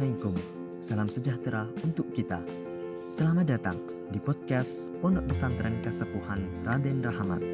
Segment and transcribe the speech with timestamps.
[0.00, 0.36] Assalamualaikum,
[0.80, 2.40] salam sejahtera untuk kita.
[3.12, 3.76] Selamat datang
[4.08, 7.44] di podcast Pondok Pesantren Kesepuhan Raden Rahmat.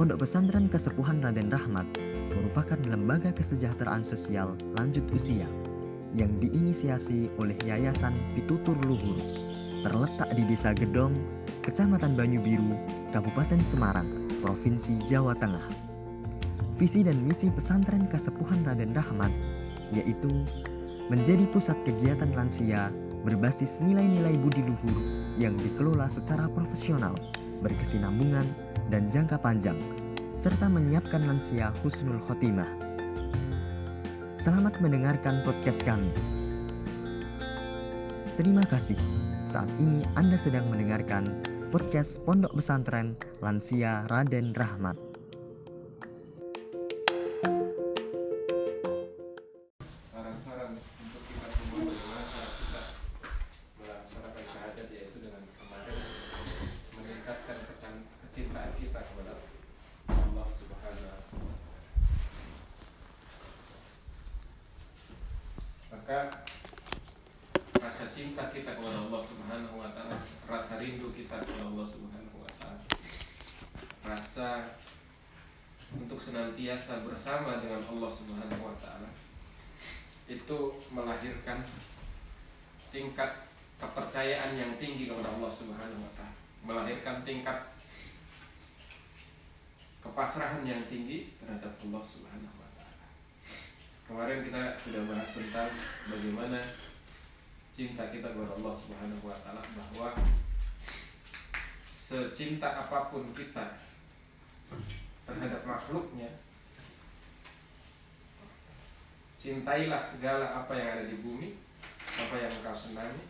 [0.00, 1.84] Pondok Pesantren Kesepuhan Raden Rahmat
[2.32, 5.44] merupakan lembaga kesejahteraan sosial lanjut usia
[6.16, 9.20] yang diinisiasi oleh Yayasan Pitutur Luhur,
[9.84, 11.20] terletak di Desa Gedong,
[11.60, 12.80] Kecamatan Banyu Biru,
[13.12, 14.08] Kabupaten Semarang,
[14.40, 15.68] Provinsi Jawa Tengah.
[16.80, 19.36] Visi dan misi pesantren Kesepuhan Raden Rahmat
[19.92, 20.32] yaitu
[21.06, 22.90] menjadi pusat kegiatan lansia
[23.22, 24.98] berbasis nilai-nilai budi luhur
[25.38, 27.14] yang dikelola secara profesional,
[27.62, 28.46] berkesinambungan,
[28.90, 29.78] dan jangka panjang,
[30.38, 32.70] serta menyiapkan lansia husnul khotimah.
[34.38, 36.10] Selamat mendengarkan podcast kami.
[38.38, 38.98] Terima kasih.
[39.48, 45.05] Saat ini Anda sedang mendengarkan podcast Pondok Pesantren Lansia Raden Rahmat.
[94.86, 95.74] Sudah bahas tentang
[96.06, 96.62] bagaimana
[97.74, 100.14] cinta kita kepada Allah Subhanahu wa taala bahwa
[101.90, 103.82] secinta apa pun kita
[105.26, 106.30] terhadap makhluknya
[109.46, 111.54] Cintailah segala apa yang ada di bumi,
[112.18, 113.22] apa yang engkau senangi.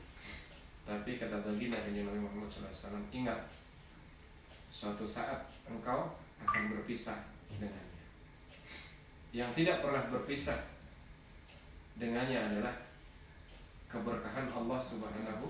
[0.89, 3.37] Tapi kata baginda Nabi Muhammad SAW, ingat,
[4.73, 7.21] suatu saat engkau akan berpisah
[7.61, 8.07] dengannya.
[9.37, 10.76] Yang tidak pernah berpisah
[11.97, 12.75] dengannya adalah
[13.89, 15.49] keberkahan Allah Subhanahu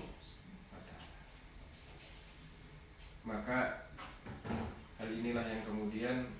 [0.71, 1.19] wa taala.
[3.27, 3.59] Maka
[4.97, 6.31] hal inilah yang kemudian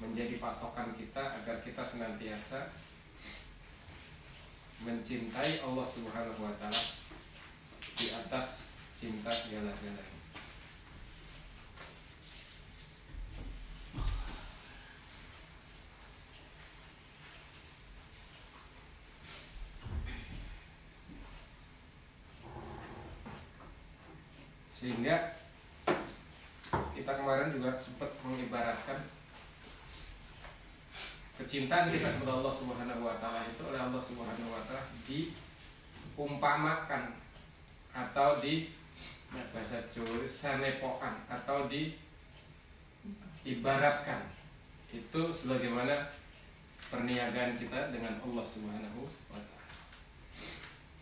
[0.00, 2.72] menjadi patokan kita agar kita senantiasa
[4.80, 6.96] mencintai Allah Subhanahu wa taala
[8.00, 8.64] di atas
[8.96, 10.09] cinta segala-galanya.
[24.80, 25.36] Sehingga
[26.96, 28.96] kita kemarin juga sempat mengibaratkan
[31.36, 37.12] kecintaan kita kepada Allah Subhanahu wa taala itu oleh Allah Subhanahu wa taala diumpamakan
[37.92, 38.72] atau di
[39.36, 42.00] ya, bahasa Jawa sanepokan atau di
[43.44, 44.32] ibaratkan
[44.88, 46.08] itu sebagaimana
[46.88, 49.76] perniagaan kita dengan Allah Subhanahu wa taala.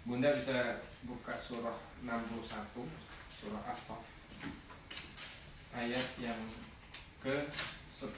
[0.02, 3.06] Bunda bisa buka surah 61
[3.38, 4.02] surah As-Saff
[5.70, 6.42] ayat yang
[7.22, 7.46] ke
[7.86, 8.10] 10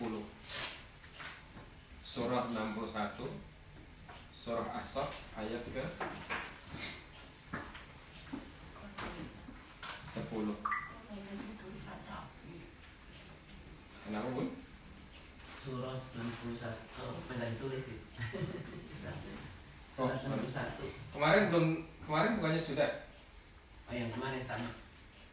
[2.01, 3.29] surah 61
[4.33, 5.85] surah As-Saff ayat ke
[10.17, 10.25] 10
[14.11, 14.51] Kenapa Bun?
[15.63, 16.67] Surah 61
[16.99, 18.01] Oh, beda ditulis nih
[20.01, 21.67] Oh, Surah 61 Kemarin belum
[22.09, 23.07] kemarin bukannya sudah?
[23.87, 24.75] Oh yang kemarin sama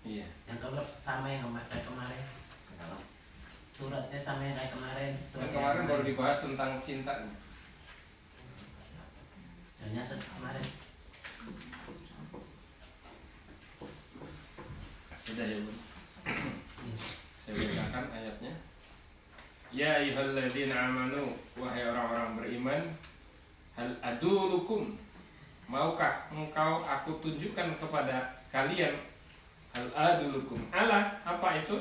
[0.06, 0.28] Iya.
[0.50, 2.22] Yang keberapa sama yang kayak kemarin
[3.78, 7.34] Suratnya sama yang kayak kemarin Surat yang kemarin baru dibahas tentang cintanya.
[9.78, 10.66] Ternyata kemarin
[15.22, 15.78] Sudah ya Bun.
[15.78, 16.98] Iya.
[17.38, 18.54] Saya bacakan ayatnya.
[19.76, 22.84] Ya ayyuhalladzina amanu wahai orang-orang beriman
[23.76, 24.96] hal adulukum
[25.68, 28.96] maukah engkau aku tunjukkan kepada kalian
[29.78, 31.78] hal adulukum ala apa itu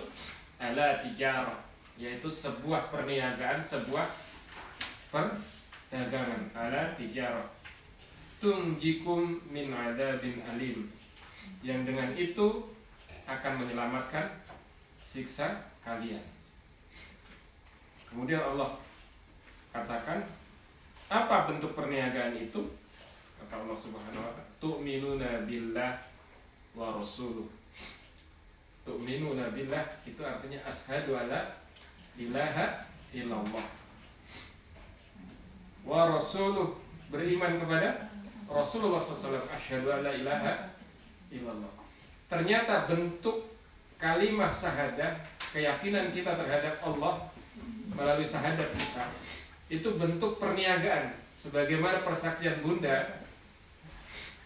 [0.60, 1.56] ala tijarah
[1.96, 4.04] yaitu sebuah perniagaan sebuah
[5.08, 7.48] perdagangan ala tijarah
[8.37, 10.84] tunjikum min adabin alim
[11.64, 12.69] yang dengan itu
[13.25, 14.28] akan menyelamatkan
[15.00, 16.22] siksa kalian.
[18.06, 18.78] Kemudian Allah
[19.75, 20.22] katakan,
[21.10, 22.62] apa bentuk perniagaan itu?
[23.43, 26.06] Kata Allah Subhanahu wa taala, tu'minuna billah
[26.78, 27.46] wa rasuluh.
[28.86, 31.58] Tu'minuna billah itu artinya ashadu alla
[32.14, 33.66] ilaha illallah.
[35.82, 36.78] Wa rasuluh
[37.10, 38.10] beriman kepada
[38.46, 40.70] Rasulullah SAW asyhadu alla ilaha
[41.34, 41.72] illallah.
[42.30, 43.50] Ternyata bentuk
[43.98, 45.18] kalimat syahadah,
[45.50, 47.26] keyakinan kita terhadap Allah
[47.90, 49.04] melalui syahadat kita
[49.66, 53.18] itu bentuk perniagaan sebagaimana persaksian Bunda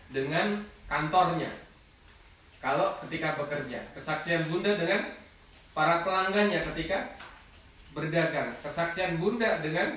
[0.08, 1.52] dengan kantornya.
[2.60, 5.16] Kalau ketika bekerja, kesaksian Bunda dengan
[5.72, 7.16] para pelanggannya ketika
[7.96, 9.96] berdagang, kesaksian Bunda dengan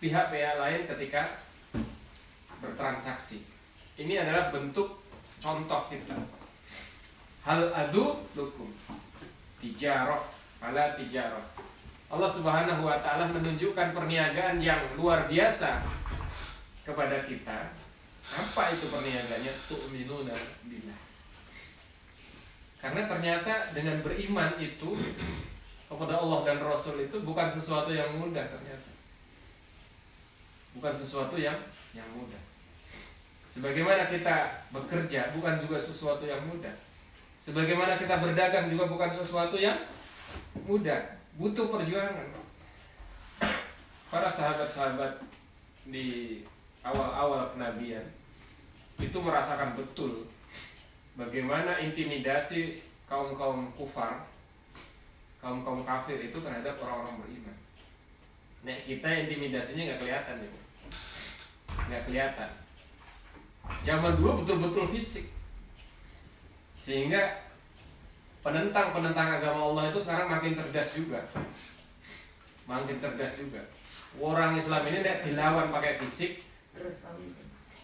[0.00, 1.44] pihak-pihak lain ketika
[2.64, 3.44] bertransaksi.
[4.00, 5.04] Ini adalah bentuk
[5.44, 6.16] contoh kita.
[7.44, 8.72] Hal adu lukum
[9.60, 10.24] tijarah
[10.64, 11.44] ala tijarah.
[12.08, 15.84] Allah Subhanahu wa taala menunjukkan perniagaan yang luar biasa
[16.80, 17.76] kepada kita.
[18.32, 19.52] Apa itu perniagaannya?
[19.68, 20.32] Tu'minuna
[20.64, 21.13] billah.
[22.84, 24.92] Karena ternyata dengan beriman itu
[25.88, 28.92] kepada Allah dan Rasul itu bukan sesuatu yang mudah ternyata.
[30.76, 31.56] Bukan sesuatu yang
[31.96, 32.36] yang mudah.
[33.48, 36.76] Sebagaimana kita bekerja bukan juga sesuatu yang mudah.
[37.40, 39.80] Sebagaimana kita berdagang juga bukan sesuatu yang
[40.68, 42.36] mudah, butuh perjuangan.
[44.12, 45.24] Para sahabat-sahabat
[45.88, 46.40] di
[46.84, 48.04] awal-awal kenabian
[49.00, 50.28] itu merasakan betul
[51.14, 54.26] bagaimana intimidasi kaum-kaum kufar,
[55.38, 57.56] kaum-kaum kafir itu terhadap orang-orang beriman.
[58.64, 60.50] Nah, kita intimidasinya nggak kelihatan nih,
[61.90, 62.50] nggak kelihatan.
[63.84, 65.32] Zaman dulu betul-betul fisik,
[66.76, 67.48] sehingga
[68.44, 71.20] penentang-penentang agama Allah itu sekarang makin cerdas juga,
[72.68, 73.62] makin cerdas juga.
[74.20, 76.44] Orang Islam ini nek dilawan pakai fisik,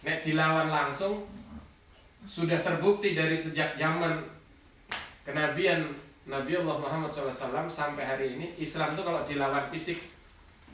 [0.05, 1.25] nek dilawan langsung
[2.25, 4.21] sudah terbukti dari sejak zaman
[5.25, 5.89] kenabian
[6.29, 9.97] Nabi Allah Muhammad SAW sampai hari ini Islam itu kalau dilawan fisik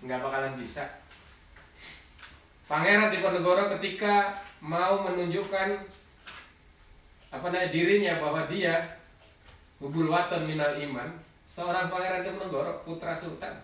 [0.03, 0.83] nggak bakalan bisa.
[2.67, 5.87] Pangeran Diponegoro ketika mau menunjukkan
[7.31, 8.99] apa namanya dirinya bahwa dia
[9.79, 11.15] hubul waton minal iman,
[11.47, 13.55] seorang pangeran Diponegoro putra sultan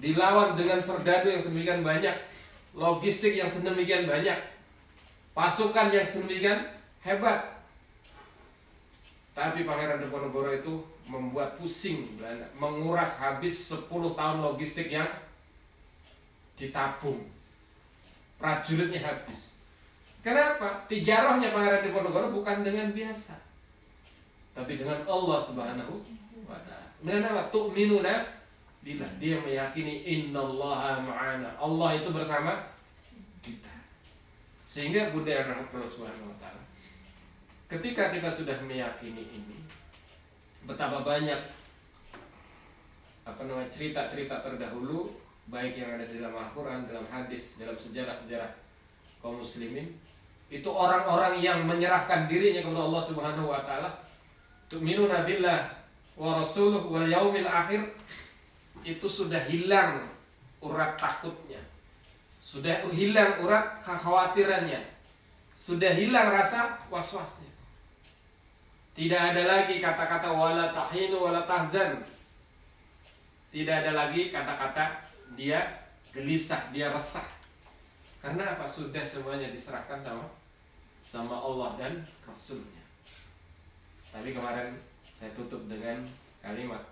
[0.00, 2.16] dilawan dengan serdadu yang sedemikian banyak,
[2.72, 4.36] logistik yang sedemikian banyak,
[5.36, 6.64] pasukan yang sedemikian
[7.02, 7.62] hebat.
[9.32, 10.74] Tapi Pangeran Diponegoro itu
[11.08, 15.08] membuat pusing Belanda, menguras habis 10 tahun logistik yang
[16.54, 17.26] ditabung.
[18.38, 19.56] Prajuritnya habis.
[20.22, 20.86] Kenapa?
[20.86, 23.34] Tijarahnya Pangeran Diponegoro bukan dengan biasa.
[24.52, 25.94] Tapi dengan Allah Subhanahu
[26.44, 26.92] wa taala.
[27.00, 27.48] Dengan apa?
[27.48, 28.28] Tu'minuna
[28.84, 31.56] bila dia meyakini innallaha ma'ana.
[31.56, 32.68] Allah itu bersama
[33.40, 33.72] kita.
[34.68, 36.62] Sehingga Bunda yang rahmat Subhanahu wa taala
[37.72, 39.56] Ketika kita sudah meyakini ini,
[40.68, 41.40] betapa banyak
[43.72, 45.08] cerita-cerita terdahulu
[45.48, 48.52] baik yang ada di dalam Al-Quran, dalam hadis, dalam sejarah-sejarah
[49.24, 49.88] kaum muslimin
[50.52, 54.04] itu orang-orang yang menyerahkan dirinya kepada Allah Subhanahu wa taala
[54.68, 55.72] tu'minuna billah
[56.20, 57.88] wa rasuluh wal yaumil akhir
[58.84, 60.12] itu sudah hilang
[60.60, 61.64] urat takutnya.
[62.44, 64.84] Sudah hilang urat kekhawatirannya.
[65.56, 67.51] Sudah hilang rasa was-wasnya
[68.92, 72.04] tidak ada lagi kata-kata wala tahinu wala tahzan.
[73.52, 77.24] Tidak ada lagi kata-kata dia gelisah, dia resah.
[78.20, 78.68] Karena apa?
[78.68, 80.28] Sudah semuanya diserahkan sama
[81.08, 81.92] sama Allah dan
[82.24, 82.84] Rasulnya.
[84.12, 84.76] Tapi kemarin
[85.16, 86.04] saya tutup dengan
[86.44, 86.84] kalimat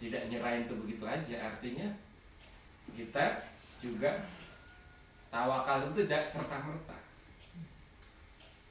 [0.00, 1.36] tidak nyerahin itu begitu aja.
[1.52, 1.88] Artinya
[2.96, 3.44] kita
[3.84, 4.24] juga
[5.28, 7.07] tawakal itu tidak serta merta.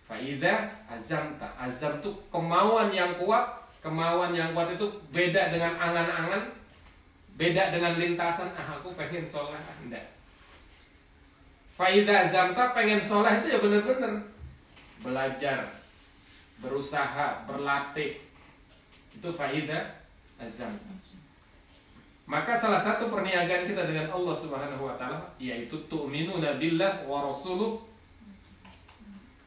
[0.07, 1.51] Faidah azamta.
[1.59, 3.43] Azam itu kemauan yang kuat.
[3.83, 6.47] Kemauan yang kuat itu beda dengan angan-angan.
[7.35, 8.49] Beda dengan lintasan.
[8.55, 9.59] Ah aku pengen sholat.
[9.83, 10.05] Tidak
[11.77, 14.25] Faidah azamta pengen sholat itu ya bener-bener
[15.05, 15.69] Belajar
[16.57, 18.17] Berusaha, berlatih.
[19.13, 19.93] Itu faidah
[20.41, 20.89] azamta.
[22.27, 27.31] Maka salah satu perniagaan kita dengan Allah Subhanahu wa taala yaitu tu'minuna billah wa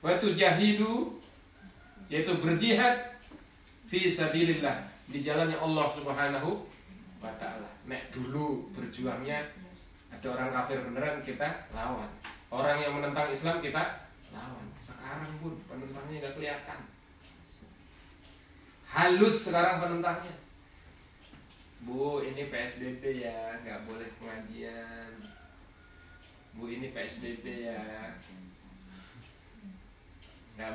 [0.01, 1.21] Waktu jahidu
[2.09, 3.21] yaitu berjihad
[3.87, 6.51] fi sabilillah di jalannya Allah Subhanahu
[7.21, 7.69] wa taala.
[7.85, 9.45] Nek dulu berjuangnya
[10.09, 12.09] ada orang kafir beneran kita lawan.
[12.51, 14.67] Orang yang menentang Islam kita lawan.
[14.81, 16.81] Sekarang pun penentangnya nggak kelihatan.
[18.91, 20.35] Halus sekarang penentangnya.
[21.81, 25.17] Bu, ini PSBB ya, nggak boleh pengajian.
[26.53, 28.13] Bu, ini PSBB ya,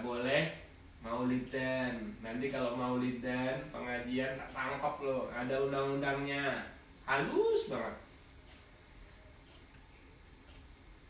[0.05, 0.65] boleh
[1.05, 5.29] maulidan nanti kalau maulidan pengajian tak tangkap loh.
[5.29, 6.73] Ada undang-undangnya.
[7.05, 7.95] Halus banget.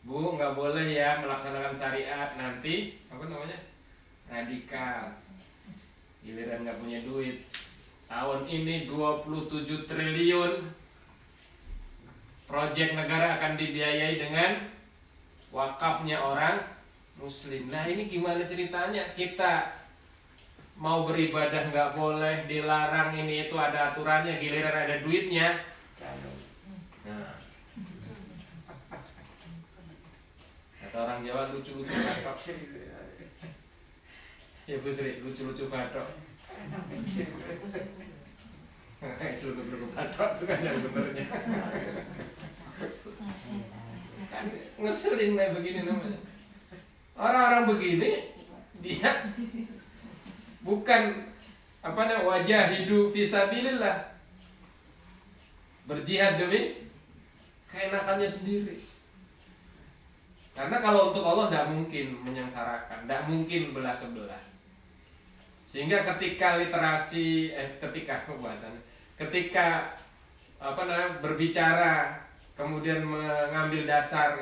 [0.04, 2.36] Bu, nggak boleh ya melaksanakan syariat.
[2.36, 3.58] Nanti apa namanya?
[4.28, 5.16] Radikal.
[6.20, 7.48] Giliran nggak punya duit.
[8.06, 10.52] Tahun ini 27 triliun.
[12.46, 14.70] Proyek negara akan dibiayai dengan
[15.50, 16.75] wakafnya orang
[17.20, 17.68] muslim.
[17.72, 19.04] Nah ini gimana ceritanya?
[19.16, 19.72] Kita
[20.76, 25.64] mau beribadah nggak boleh, dilarang ini itu ada aturannya, giliran ada duitnya.
[27.06, 27.38] Nah,
[30.84, 32.38] kata orang Jawa lucu-lucu batok.
[34.66, 36.10] Ya Bu Sri, lucu-lucu batok.
[39.36, 41.24] Seluguk-seluguk batok itu kan yang benernya.
[44.80, 46.18] Ngeselin kayak begini namanya.
[47.16, 48.36] Orang-orang begini
[48.84, 49.32] dia
[50.60, 51.32] bukan
[51.80, 54.20] apa namanya wajah hidup visabilillah
[55.88, 56.84] berjihad demi
[57.72, 58.84] keenakannya sendiri.
[60.52, 64.42] Karena kalau untuk Allah tidak mungkin menyengsarakan tidak mungkin belah sebelah.
[65.64, 68.82] Sehingga ketika literasi eh ketika pembahasannya
[69.16, 69.96] ketika
[70.56, 72.16] apa namanya berbicara
[72.56, 74.36] kemudian mengambil dasar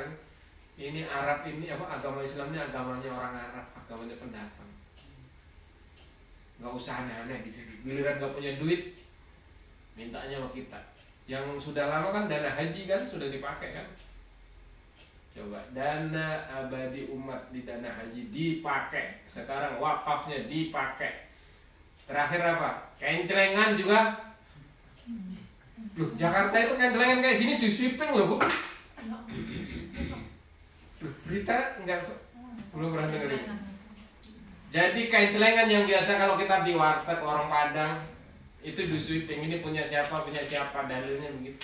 [0.75, 4.71] ini Arab ini apa agama Islam ini agamanya orang Arab agamanya pendatang.
[6.59, 8.99] Nggak usah aneh-aneh di sini giliran nggak punya duit
[9.95, 10.79] mintanya sama kita.
[11.25, 13.87] Yang sudah lama kan dana haji kan sudah dipakai kan?
[15.35, 19.23] Coba dana abadi umat di dana haji dipakai.
[19.31, 21.31] Sekarang wakafnya dipakai.
[22.05, 22.91] Terakhir apa?
[22.99, 23.99] Kencelengan juga.
[25.95, 28.37] Loh, Jakarta itu kencelengan kayak gini di sweeping loh bu
[31.25, 31.99] berita enggak
[32.71, 33.33] belum pernah dengar
[34.75, 37.95] jadi kain celengan yang biasa kalau kita di warteg orang Padang
[38.65, 41.61] itu di sweeping ini punya siapa punya siapa dalilnya begitu.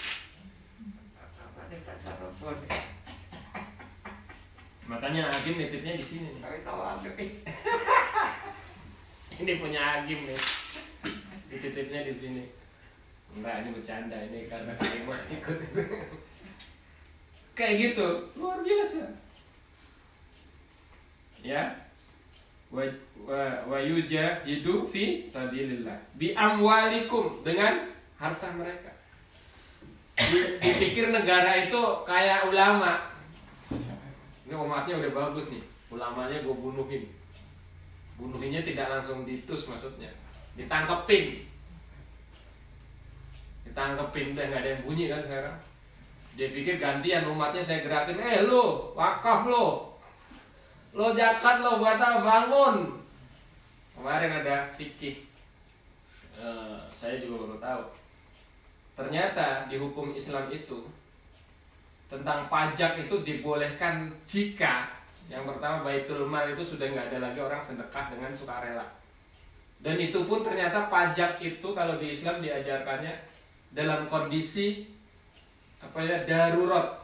[4.86, 6.30] Makanya Agim nitipnya di sini.
[6.38, 6.46] Nih.
[9.42, 10.38] ini punya Agim nih.
[11.50, 12.44] Dititipnya di sini.
[13.32, 15.58] Enggak, ini bercanda ini karena Kalimah ikut.
[17.58, 19.08] Kayak gitu, luar biasa.
[21.42, 21.74] Ya,
[22.70, 22.86] wa
[23.26, 27.90] wa, wa yujahidu fi sabilillah bi amwalikum dengan
[28.22, 28.94] harta mereka.
[30.22, 33.10] Di- Dipikir negara itu kayak ulama.
[34.46, 37.04] Ini umatnya udah bagus nih, ulamanya gue bunuhin.
[38.22, 40.12] Bunuhinnya tidak langsung ditus maksudnya,
[40.54, 41.42] ditangkepin.
[43.66, 45.58] Ditangkepin udah nggak ada yang bunyi kan sekarang.
[46.38, 49.91] Dia pikir gantian umatnya saya gerakin, eh lo wakaf lo,
[50.92, 52.20] Lo zakat lo buat apa?
[52.20, 53.00] Bangun.
[53.96, 55.24] Kemarin ada fikih.
[56.36, 57.84] Eh, saya juga baru tahu.
[58.98, 60.84] Ternyata di hukum Islam itu
[62.12, 67.64] tentang pajak itu dibolehkan jika yang pertama baitul mal itu sudah nggak ada lagi orang
[67.64, 68.84] sedekah dengan sukarela.
[69.80, 73.16] Dan itu pun ternyata pajak itu kalau di Islam diajarkannya
[73.72, 74.86] dalam kondisi
[75.82, 77.01] apa ya darurat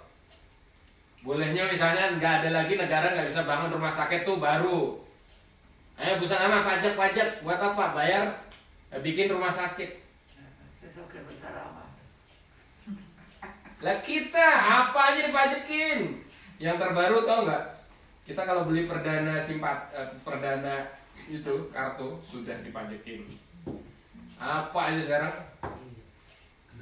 [1.25, 5.01] Bolehnya misalnya nggak ada lagi negara nggak bisa bangun rumah sakit tuh baru.
[5.97, 7.97] Ayo busang anak pajak-pajak buat apa?
[7.97, 8.25] Bayar
[8.93, 10.05] eh, bikin rumah sakit.
[13.77, 16.21] Lah kita apa aja dipajekin?
[16.57, 17.65] Yang terbaru tau nggak?
[18.25, 20.85] Kita kalau beli perdana simpat eh, perdana
[21.25, 23.25] itu kartu sudah dipajekin.
[24.37, 25.35] Apa aja sekarang?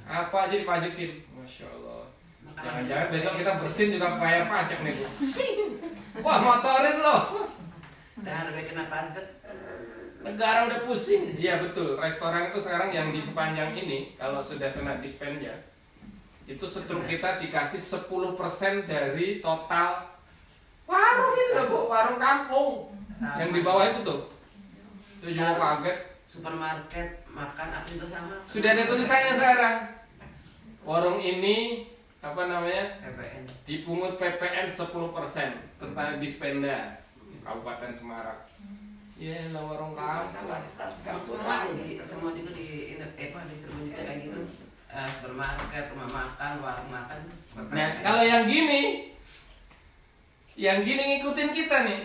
[0.04, 1.24] Apa aja dipajekin?
[1.32, 2.15] Masya Allah.
[2.56, 5.06] Jangan-jangan besok kita bersin juga bayar pajak nih bu.
[6.24, 7.22] Wah motorin loh.
[8.24, 9.26] Dah harga kena pajak.
[10.24, 11.36] Negara udah pusing.
[11.36, 12.00] Iya betul.
[12.00, 15.54] Restoran itu sekarang yang di sepanjang ini kalau sudah kena dispennya
[16.46, 20.14] itu struk kita dikasih 10% dari total
[20.86, 23.42] warung ini loh bu, warung kampung Sama.
[23.42, 24.30] yang di bawah itu tuh.
[25.18, 25.98] Itu juga kaget.
[26.30, 28.38] Supermarket makan apa itu sama.
[28.46, 29.76] Sudah ada tulisannya sekarang.
[30.86, 31.86] Warung ini
[32.26, 33.42] apa namanya PPN.
[33.62, 36.98] dipungut PPN 10% tentang dispenda
[37.46, 38.40] Kabupaten Semarang.
[39.16, 40.60] Ya, lah warung kampung.
[41.16, 44.40] Semua di semua juga di eh, apa di Cirebon juga kayak gitu.
[44.92, 47.18] Eh, supermarket, rumah makan, warung makan.
[47.72, 49.14] Nah, kalau yang gini,
[50.58, 52.02] yang gini ngikutin kita nih.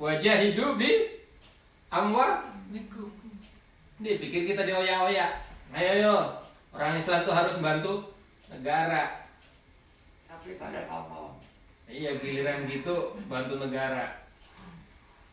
[0.00, 1.20] Wajah hidup di
[1.92, 2.48] amwal
[4.00, 5.30] Dia pikir kita dioyak-oyak.
[5.76, 6.16] Ayo yo,
[6.72, 8.10] orang Islam tuh harus bantu
[8.50, 9.30] negara.
[10.26, 11.38] Tapi kada ngomong.
[11.90, 14.20] Iya giliran gitu bantu negara.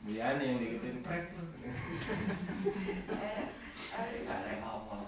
[0.06, 1.26] Bu Yani yang digituin pret.
[1.28, 1.34] Eh,
[3.94, 5.06] ada kada ngomong.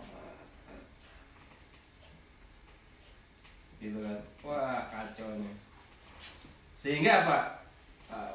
[3.79, 4.19] gitu kan.
[4.43, 5.55] Wah, kacau nih.
[6.75, 7.39] Sehingga apa?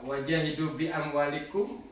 [0.05, 1.85] Wajah hidup bi amwalikum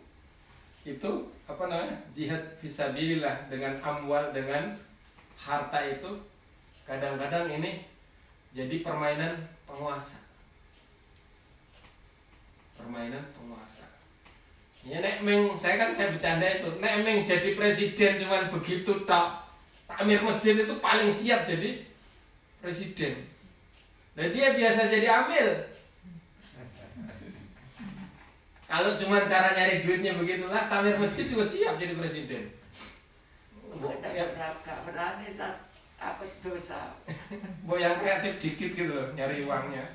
[0.84, 1.10] itu
[1.44, 1.96] apa namanya?
[2.16, 4.76] Jihad fisabilillah dengan amwal dengan
[5.36, 6.10] harta itu
[6.88, 7.86] kadang-kadang ini
[8.52, 10.20] jadi permainan penguasa.
[12.76, 13.86] Permainan penguasa.
[14.82, 16.68] Ya nek meng saya kan saya bercanda itu.
[16.82, 19.42] Nek meng jadi presiden cuman begitu tak
[19.92, 21.84] Takmir masjid itu paling siap jadi
[22.64, 23.28] presiden.
[24.16, 25.48] Dan dia biasa jadi amil.
[28.72, 32.48] Kalau cuma cara nyari duitnya begitulah, takmir masjid juga siap jadi presiden.
[34.64, 35.28] Gak berani
[36.02, 36.90] apa dosa.
[37.66, 39.86] Mau yang kreatif dikit gitu loh, nyari uangnya.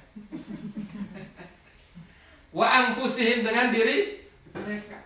[2.55, 4.23] Wa angfusihim dengan diri
[4.55, 4.97] mereka.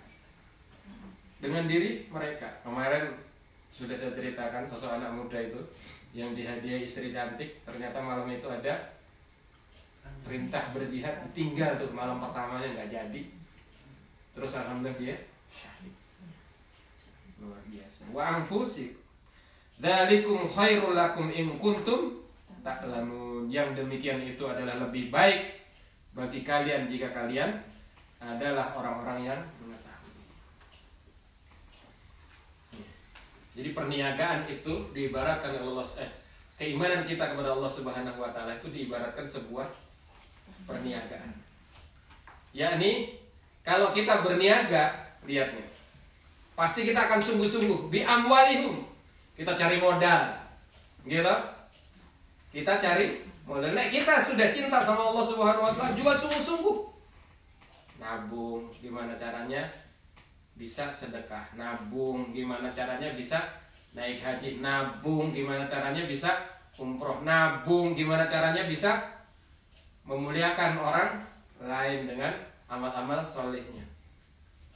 [1.41, 2.61] Dengan diri mereka.
[2.61, 3.17] Kemarin
[3.73, 5.57] sudah saya ceritakan sosok anak muda itu
[6.13, 8.93] yang dihadiahi istri cantik, ternyata malam itu ada
[10.21, 13.21] perintah berjihad tinggal tuh malam pertamanya nggak jadi.
[14.37, 15.15] Terus alhamdulillah dia
[15.49, 15.95] syahid.
[17.41, 18.01] Luar biasa.
[18.13, 19.00] Wa angfusik.
[19.81, 22.21] Dalikum khairul lakum in kuntum
[22.61, 23.49] ta'lamun.
[23.49, 25.57] Yang demikian itu adalah lebih baik
[26.13, 27.49] bagi kalian jika kalian
[28.21, 30.13] adalah orang-orang yang mengetahui.
[33.57, 36.11] Jadi perniagaan itu diibaratkan oleh Allah eh
[36.61, 39.65] keimanan kita kepada Allah Subhanahu wa taala itu diibaratkan sebuah
[40.69, 41.33] perniagaan.
[42.53, 43.17] Yakni
[43.61, 45.53] kalau kita berniaga, lihat.
[46.57, 48.90] Pasti kita akan sungguh-sungguh bi amwalihum.
[49.35, 50.21] Kita cari modal.
[51.07, 51.35] Gitu?
[52.51, 53.71] Kita cari modal.
[53.71, 56.77] Nah, kita sudah cinta sama Allah Subhanahu wa taala juga sungguh-sungguh.
[58.01, 59.61] Nabung gimana caranya?
[60.57, 61.53] Bisa sedekah.
[61.55, 63.39] Nabung gimana caranya bisa
[63.93, 64.59] naik haji.
[64.59, 66.33] Nabung gimana caranya bisa
[66.81, 67.21] umroh.
[67.21, 68.97] Nabung gimana caranya bisa
[70.01, 71.09] memuliakan orang
[71.61, 72.33] lain dengan
[72.65, 73.85] amal-amal solehnya.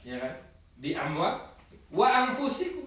[0.06, 0.34] Ya kan?
[0.78, 1.42] Di amwa
[1.90, 2.85] wa anfusikum.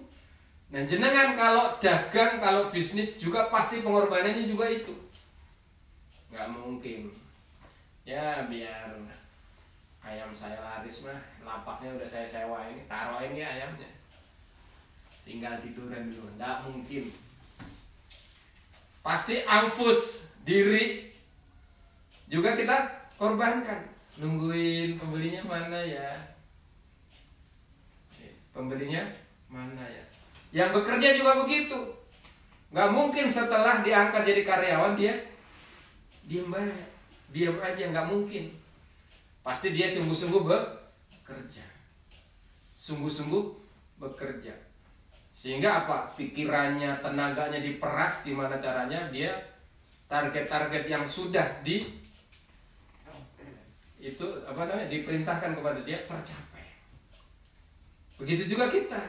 [0.70, 4.94] Nah jenengan kalau dagang, kalau bisnis juga pasti pengorbanannya juga itu.
[6.30, 7.10] Nggak mungkin.
[8.06, 8.94] Ya biar
[10.06, 13.90] ayam saya laris mah, lapaknya udah saya sewa ini, taruhin ya ayamnya.
[15.26, 17.10] Tinggal tiduran dulu, nggak mungkin.
[19.02, 21.10] Pasti anfus diri
[22.30, 23.90] juga kita korbankan.
[24.22, 26.30] Nungguin pembelinya mana ya?
[28.54, 29.02] Pembelinya
[29.50, 30.09] mana ya?
[30.50, 31.78] Yang bekerja juga begitu.
[32.70, 35.14] Nggak mungkin setelah diangkat jadi karyawan dia
[36.26, 36.74] diam aja,
[37.34, 38.54] diam aja nggak mungkin.
[39.42, 41.66] Pasti dia sungguh-sungguh bekerja,
[42.78, 43.44] sungguh-sungguh
[43.98, 44.54] bekerja.
[45.34, 46.12] Sehingga apa?
[46.14, 49.34] Pikirannya, tenaganya diperas gimana caranya dia
[50.10, 51.98] target-target yang sudah di
[54.00, 56.64] itu apa namanya diperintahkan kepada dia tercapai.
[58.16, 59.00] Begitu juga kita.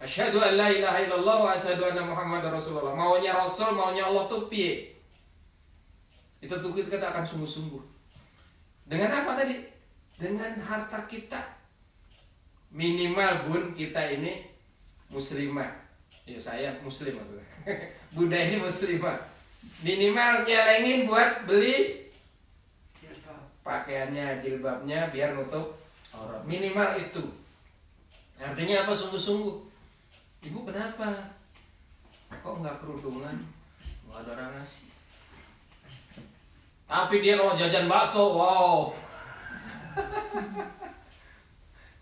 [0.00, 2.96] Asyhadu an la ilaha illallah wa asyhadu anna Muhammad Rasulullah.
[2.96, 4.96] Maunya Rasul, maunya Allah tuh piye?
[6.40, 7.84] Itu tuh kita akan sungguh-sungguh.
[8.88, 9.60] Dengan apa tadi?
[10.16, 11.36] Dengan harta kita.
[12.72, 14.48] Minimal bun kita ini
[15.12, 15.68] muslimah.
[16.24, 17.46] Ya saya muslim maksudnya.
[18.16, 19.20] Bunda ini muslimah.
[19.84, 22.08] Minimal nyelengin buat beli
[23.60, 25.76] pakaiannya, jilbabnya biar nutup
[26.16, 26.40] aurat.
[26.48, 27.20] Minimal itu.
[28.40, 29.69] Artinya apa sungguh-sungguh?
[30.40, 31.36] Ibu kenapa?
[32.32, 33.44] Kok nggak kerudungan?
[34.08, 34.88] Nggak ada orang ngasih.
[36.88, 38.90] Tapi dia kalau jajan bakso, wow.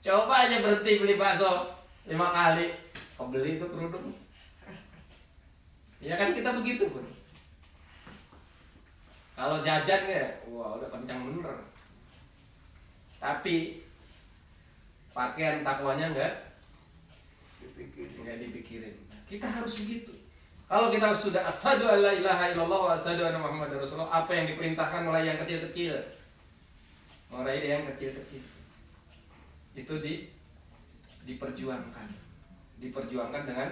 [0.06, 1.66] Coba aja berhenti beli bakso
[2.06, 2.70] lima kali.
[3.18, 4.14] Kau beli itu kerudung.
[5.98, 7.02] Ya kan kita begitu pun.
[9.34, 11.58] Kalau jajan ya, wah udah kencang bener.
[13.18, 13.82] Tapi
[15.10, 16.47] pakaian takwanya enggak
[17.74, 18.12] Dipikirin.
[18.22, 18.94] enggak dipikirin.
[19.28, 20.12] Kita harus begitu.
[20.68, 25.00] Kalau kita sudah asyhadu alla ilaha illallah wa asyhadu anna muhammadar rasulullah, apa yang diperintahkan
[25.08, 25.96] mulai yang kecil-kecil.
[27.32, 28.44] Mulai yang kecil-kecil.
[29.72, 30.28] Itu di
[31.24, 32.08] diperjuangkan.
[32.84, 33.68] Diperjuangkan dengan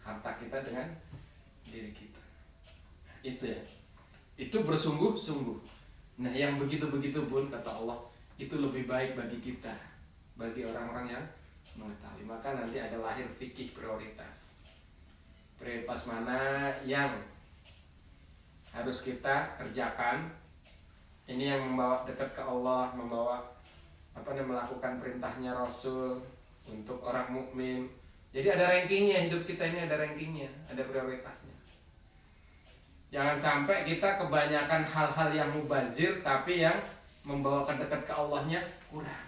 [0.00, 0.88] harta kita dengan
[1.68, 2.22] diri kita.
[3.24, 3.60] Itu ya.
[4.40, 5.58] Itu bersungguh-sungguh.
[6.24, 7.98] Nah, yang begitu-begitu pun kata Allah,
[8.38, 9.74] itu lebih baik bagi kita,
[10.40, 11.24] bagi orang-orang yang
[11.78, 12.24] mengetahui.
[12.26, 14.58] Maka nanti ada lahir fikih prioritas.
[15.58, 17.22] Prioritas mana yang
[18.74, 20.30] harus kita kerjakan?
[21.24, 23.40] Ini yang membawa dekat ke Allah, membawa
[24.12, 26.20] apa namanya melakukan perintahnya Rasul
[26.68, 27.88] untuk orang mukmin.
[28.34, 31.54] Jadi ada rankingnya hidup kita ini ada rankingnya, ada prioritasnya.
[33.14, 36.76] Jangan sampai kita kebanyakan hal-hal yang mubazir tapi yang
[37.22, 38.60] membawa dekat ke Allahnya
[38.90, 39.23] kurang.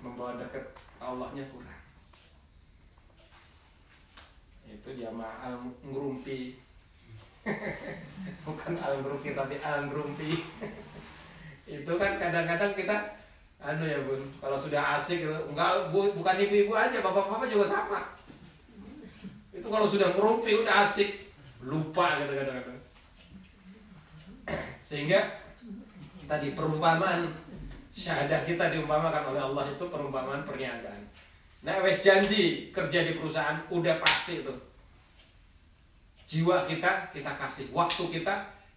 [0.00, 0.64] Membawa dekat
[0.98, 1.82] Allahnya kurang.
[4.66, 6.58] Itu jamaah al ngerumpi.
[8.46, 10.30] Bukan al ngerumpi tapi al ngerumpi.
[11.66, 12.96] itu kan kadang-kadang kita
[13.58, 18.00] anu ya bun kalau sudah asik gitu enggak bu, bukan ibu-ibu aja bapak-bapak juga sama
[19.50, 21.26] itu kalau sudah ngerumpi udah asik
[21.66, 22.80] lupa gitu kadang-kadang
[24.86, 25.42] sehingga
[26.30, 27.34] tadi perumpamaan
[27.96, 31.00] syahadah kita diumpamakan oleh Allah itu perumpamaan perniagaan
[31.64, 34.54] nah wes janji kerja di perusahaan udah pasti itu
[36.28, 38.34] jiwa kita kita kasih waktu kita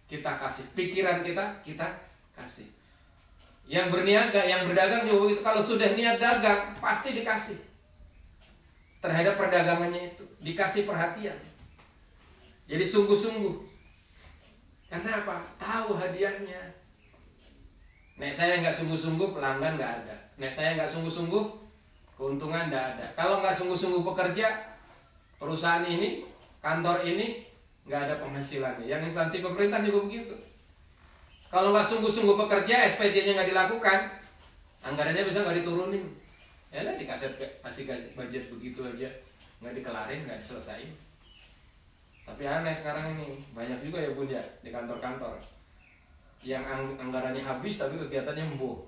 [0.08, 1.88] kita kasih pikiran kita kita
[2.32, 2.80] kasih
[3.70, 7.62] yang berniaga, yang berdagang juga itu kalau sudah niat dagang pasti dikasih
[8.98, 11.38] terhadap perdagangannya itu, dikasih perhatian.
[12.66, 13.62] Jadi sungguh-sungguh.
[14.90, 15.54] Karena apa?
[15.62, 16.79] Tahu hadiahnya.
[18.20, 20.16] Nek saya nggak sungguh-sungguh pelanggan nggak ada.
[20.36, 21.44] Nek saya nggak sungguh-sungguh
[22.20, 23.06] keuntungan nggak ada.
[23.16, 24.76] Kalau nggak sungguh-sungguh bekerja
[25.40, 26.28] perusahaan ini,
[26.60, 27.48] kantor ini
[27.88, 28.92] nggak ada penghasilannya.
[28.92, 30.36] Yang instansi pemerintah juga begitu.
[31.48, 34.00] Kalau nggak sungguh-sungguh bekerja, SPJ-nya nggak dilakukan,
[34.84, 36.04] anggarannya bisa nggak diturunin.
[36.70, 39.10] Ya lah dikasih kasih budget begitu aja,
[39.64, 40.94] nggak dikelarin, nggak diselesaikan.
[42.28, 45.42] Tapi aneh sekarang ini banyak juga ya bunda di kantor-kantor
[46.40, 48.80] yang ang anggarannya habis tapi kegiatannya embuh.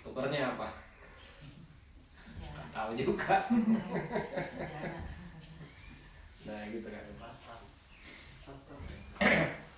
[0.00, 0.90] Tukernya apa?
[2.70, 3.36] tahu juga.
[6.46, 7.04] nah gitu kan.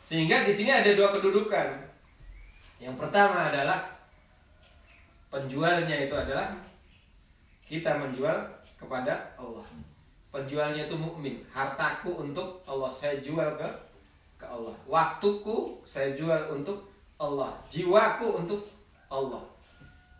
[0.07, 1.68] Sehingga di sini ada dua kedudukan.
[2.79, 3.88] Yang pertama adalah
[5.33, 6.53] penjualnya itu adalah
[7.64, 8.37] kita menjual
[8.77, 9.64] kepada Allah.
[10.29, 11.40] Penjualnya itu mukmin.
[11.48, 13.68] Hartaku untuk Allah saya jual ke
[14.42, 14.74] ke Allah.
[14.90, 16.83] Waktuku saya jual untuk
[17.22, 17.55] Allah.
[17.70, 18.66] Jiwaku untuk
[19.07, 19.46] Allah.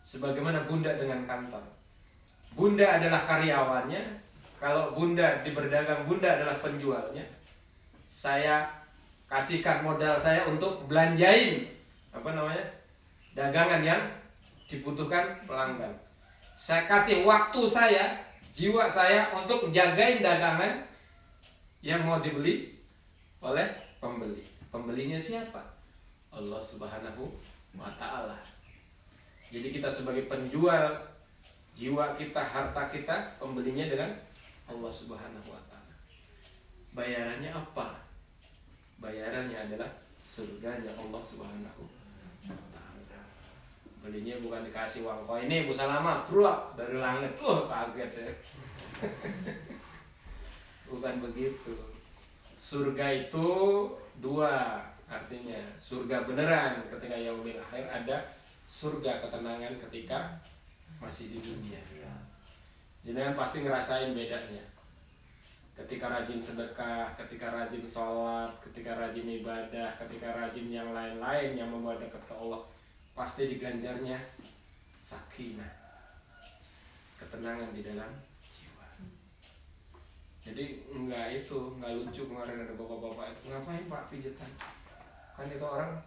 [0.07, 1.67] Sebagaimana bunda dengan kantor.
[2.55, 4.23] Bunda adalah karyawannya.
[4.63, 7.27] Kalau bunda di berdagang, bunda adalah penjualnya.
[8.07, 8.71] Saya
[9.27, 11.67] kasihkan modal saya untuk belanjain
[12.13, 12.63] apa namanya
[13.35, 14.03] dagangan yang
[14.71, 15.91] dibutuhkan pelanggan.
[16.55, 18.05] Saya kasih waktu saya,
[18.55, 20.85] jiwa saya untuk jagain dagangan
[21.83, 22.77] yang mau dibeli
[23.43, 24.43] oleh pembeli.
[24.75, 25.63] Pembelinya siapa?
[26.35, 27.31] Allah Subhanahu
[27.79, 28.43] wa taala.
[29.55, 30.99] Jadi kita sebagai penjual
[31.79, 34.11] jiwa kita, harta kita, pembelinya dengan
[34.67, 35.95] Allah Subhanahu wa taala.
[36.99, 38.03] Bayarannya apa?
[39.03, 39.91] bayarannya adalah
[40.23, 41.83] surganya Allah Subhanahu
[42.47, 43.21] wa taala.
[43.99, 47.35] Belinya bukan dikasih uang koin ini Bu Salama, bro dari langit.
[47.43, 48.31] Uh, kaget ya.
[50.91, 51.92] bukan begitu.
[52.63, 53.51] Surga itu
[54.23, 54.79] dua
[55.11, 58.23] artinya surga beneran ketika yaumil akhir ada
[58.71, 60.39] surga ketenangan ketika
[61.03, 61.83] masih di dunia.
[63.03, 64.63] Jangan pasti ngerasain bedanya
[65.73, 71.99] ketika rajin sedekah, ketika rajin sholat, ketika rajin ibadah, ketika rajin yang lain-lain yang membawa
[71.99, 72.63] dekat ke Allah,
[73.17, 74.21] pasti diganjarnya
[75.03, 75.73] sakinah,
[77.19, 78.13] ketenangan di dalam.
[80.43, 84.51] Jadi enggak itu, enggak lucu kemarin ada bapak-bapak itu ngapain pak pijetan?
[85.39, 86.03] Kan itu orang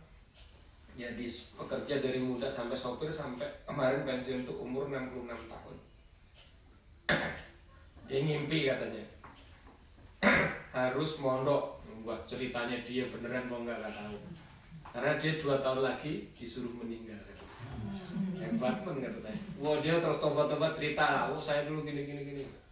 [0.95, 5.75] ya di pekerja dari muda sampai sopir sampai kemarin pensiun untuk umur 66 tahun.
[8.11, 9.03] Dia ngimpi katanya.
[10.75, 11.79] Harus mondok.
[12.03, 14.19] Buat ceritanya dia beneran mau nggak tahu.
[14.93, 17.17] Karena dia dua tahun lagi disuruh meninggal.
[18.35, 19.39] Hebat pun katanya.
[19.63, 22.64] Wah dia terus tobat-tobat cerita oh saya dulu gini gini gini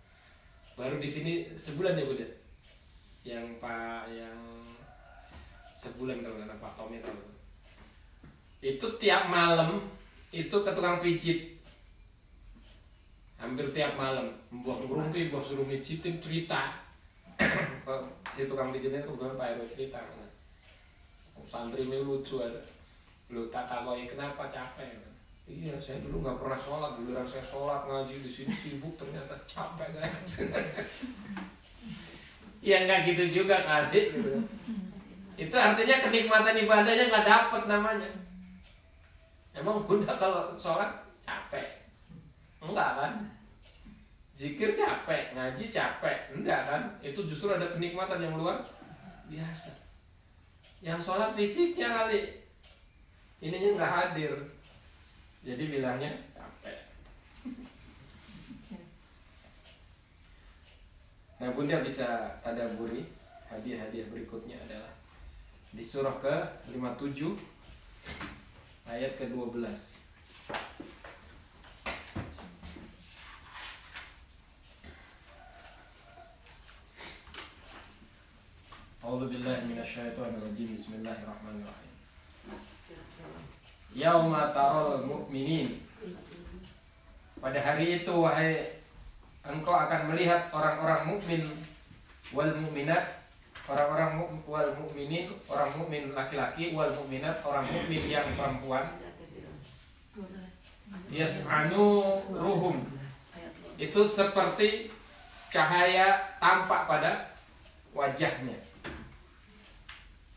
[0.73, 2.27] baru di sini sebulan ya bunda
[3.23, 4.39] yang pak yang
[5.77, 7.19] sebulan kalau kata pak Tommy tahu.
[8.63, 9.83] Itu tiap malam
[10.31, 11.59] itu ke tukang pijit.
[13.37, 14.31] Hampir tiap malam.
[14.49, 16.79] Buah ngerumpi buah suruh mijitin cerita.
[18.39, 19.99] Di tukang pijitnya itu gue Pak RW cerita
[21.53, 22.61] santri ini lucu ada.
[23.29, 25.12] Lu tak tahu kenapa capek
[25.47, 29.89] iya saya dulu nggak pernah sholat dulu saya sholat ngaji di sini sibuk ternyata capek
[29.95, 30.33] guys
[32.67, 33.59] ya nggak gitu juga
[33.91, 34.39] gitu.
[35.35, 38.09] itu artinya kenikmatan ibadahnya nggak dapet namanya
[39.51, 41.83] emang bunda kalau sholat capek
[42.63, 43.13] enggak kan
[44.33, 46.81] Zikir capek, ngaji capek, enggak kan?
[47.05, 48.65] Itu justru ada kenikmatan yang luar
[49.29, 49.69] biasa.
[50.81, 52.41] Yang sholat fisiknya kali,
[53.45, 54.33] ininya nggak hadir.
[55.43, 56.79] Jadi bilangnya capek.
[61.43, 63.03] Nah bunda bisa tadaburi
[63.51, 64.95] hadiah-hadiah berikutnya adalah
[65.75, 66.35] di surah ke
[66.71, 67.35] 57
[68.87, 69.59] ayat ke-12.
[79.03, 80.71] A'udzu billahi minasyaitonir rajim.
[80.71, 81.92] Bismillahirrahmanirrahim.
[83.93, 85.85] Yauma taral mu'minin.
[87.37, 88.81] Pada hari itu wahai
[89.45, 91.43] engkau akan melihat orang-orang mukmin
[92.31, 93.21] wal mukminat
[93.67, 98.97] orang-orang wal mukminin orang mukmin laki-laki wal mukminat orang mukmin yang perempuan.
[101.11, 102.79] Yas'anu ruhum.
[103.77, 104.89] Itu seperti
[105.53, 107.11] cahaya tampak pada
[107.93, 108.57] wajahnya.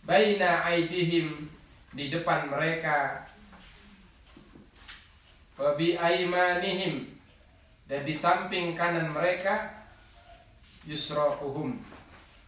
[0.04, 1.50] Baina aidihim
[1.96, 3.26] di depan mereka
[5.56, 7.16] wa bi aimanihim
[7.88, 9.72] dan di samping kanan mereka
[10.84, 11.80] yusrofuhum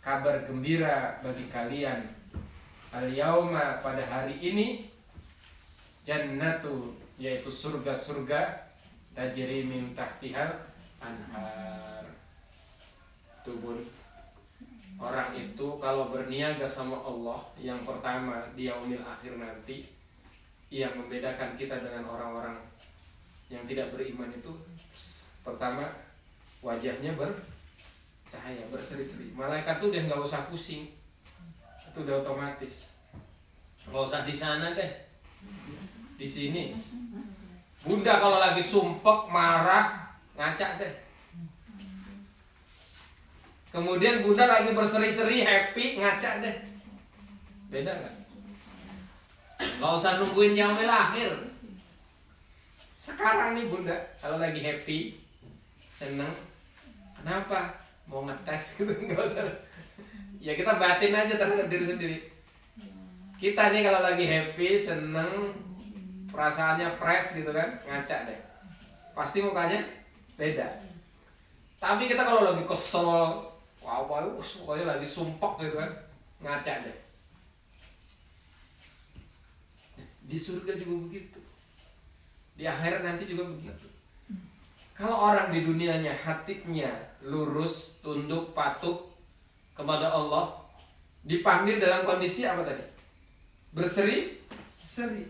[0.04, 2.06] kabar gembira bagi kalian.
[2.88, 4.88] Al yauma pada hari ini
[6.08, 8.72] jannatu yaitu surga-surga
[9.12, 10.64] tajri min tahtihal
[11.02, 12.08] anhar
[13.44, 13.84] tubun.
[14.98, 19.86] Orang itu kalau berniaga sama Allah yang pertama di yaumil akhir nanti
[20.72, 22.58] yang membedakan kita dengan orang-orang
[23.48, 24.52] yang tidak beriman itu
[25.40, 25.88] pertama
[26.60, 29.32] wajahnya bercahaya berseri-seri.
[29.32, 30.92] Malaikat tuh udah nggak usah pusing.
[31.88, 32.84] Itu udah otomatis.
[33.88, 34.92] Nggak usah di sana deh.
[36.20, 36.76] Di sini.
[37.80, 40.92] Bunda kalau lagi sumpek marah ngacak deh.
[43.72, 46.56] Kemudian bunda lagi berseri-seri happy ngacak deh.
[47.72, 48.14] Beda nggak?
[49.80, 51.47] Nggak usah nungguin yaumil akhir
[52.98, 55.22] sekarang nih bunda kalau lagi happy
[55.94, 56.34] seneng
[57.14, 57.78] kenapa?
[58.10, 59.46] Mau ngetes gitu nggak usah.
[60.42, 62.18] Ya kita batin aja terhadap diri sendiri.
[63.38, 65.54] Kita nih kalau lagi happy seneng
[66.34, 68.40] perasaannya fresh gitu kan ngaca deh.
[69.14, 69.78] Pasti mukanya
[70.34, 70.66] beda.
[71.78, 73.46] Tapi kita kalau lagi kesel
[73.78, 75.90] wow wow pokoknya lagi sumpok gitu kan
[76.42, 76.98] ngaca deh.
[80.26, 81.47] Di surga juga begitu
[82.58, 83.86] di akhirat nanti juga begitu.
[84.98, 86.90] Kalau orang di dunianya hatinya
[87.22, 89.06] lurus tunduk patuh
[89.78, 90.58] kepada Allah
[91.22, 92.82] dipanggil dalam kondisi apa tadi?
[93.70, 94.42] Berseri?
[94.82, 95.22] Seri.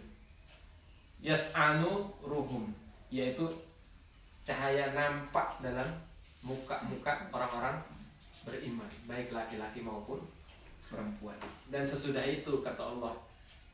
[1.21, 2.73] Yas'anu ruhum
[3.13, 3.45] yaitu
[4.49, 6.01] cahaya nampak dalam
[6.41, 7.77] muka-muka orang-orang
[8.49, 10.25] beriman baik laki-laki maupun
[10.89, 11.37] perempuan.
[11.69, 13.13] Dan sesudah itu kata Allah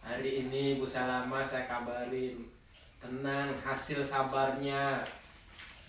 [0.02, 2.50] hari ini Bu Salama saya kabarin
[3.04, 5.04] tenang hasil sabarnya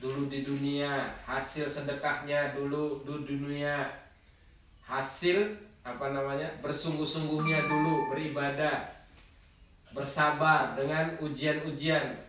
[0.03, 1.15] dulu di dunia.
[1.23, 3.87] Hasil sedekahnya dulu di dunia.
[4.83, 5.55] Hasil
[5.87, 8.91] apa namanya bersungguh-sungguhnya dulu beribadah.
[9.95, 12.19] Bersabar dengan ujian-ujian.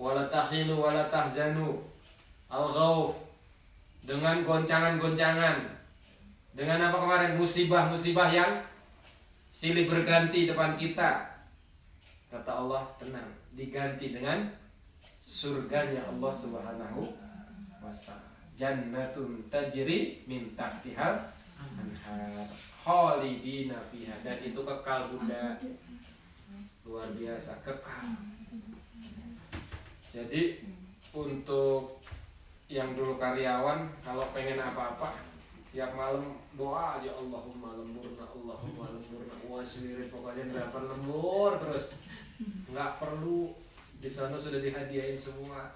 [0.00, 1.04] Wala tahinu wala
[2.48, 2.68] al
[4.02, 5.68] dengan goncangan-goncangan.
[6.56, 7.36] Dengan apa kemarin?
[7.36, 8.64] Musibah-musibah yang
[9.52, 11.20] silih berganti depan kita.
[12.32, 14.48] Kata Allah tenang diganti dengan
[15.22, 17.02] surganya Allah Subhanahu
[17.80, 22.48] wasallam jannatun tajri min tahtihal anhar.
[22.82, 24.14] Khalidina fiha.
[24.26, 25.58] Dan itu kekal bunda.
[26.82, 28.06] Luar biasa kekal.
[30.12, 30.66] Jadi
[31.14, 32.02] untuk
[32.68, 35.12] yang dulu karyawan kalau pengen apa-apa
[35.72, 41.92] tiap malam doa aja Allahumma lemburna Allahumma lemburna waswirid pokoknya berapa lembur terus
[42.72, 43.52] nggak perlu
[44.02, 45.70] di sana sudah dihadiahin semua.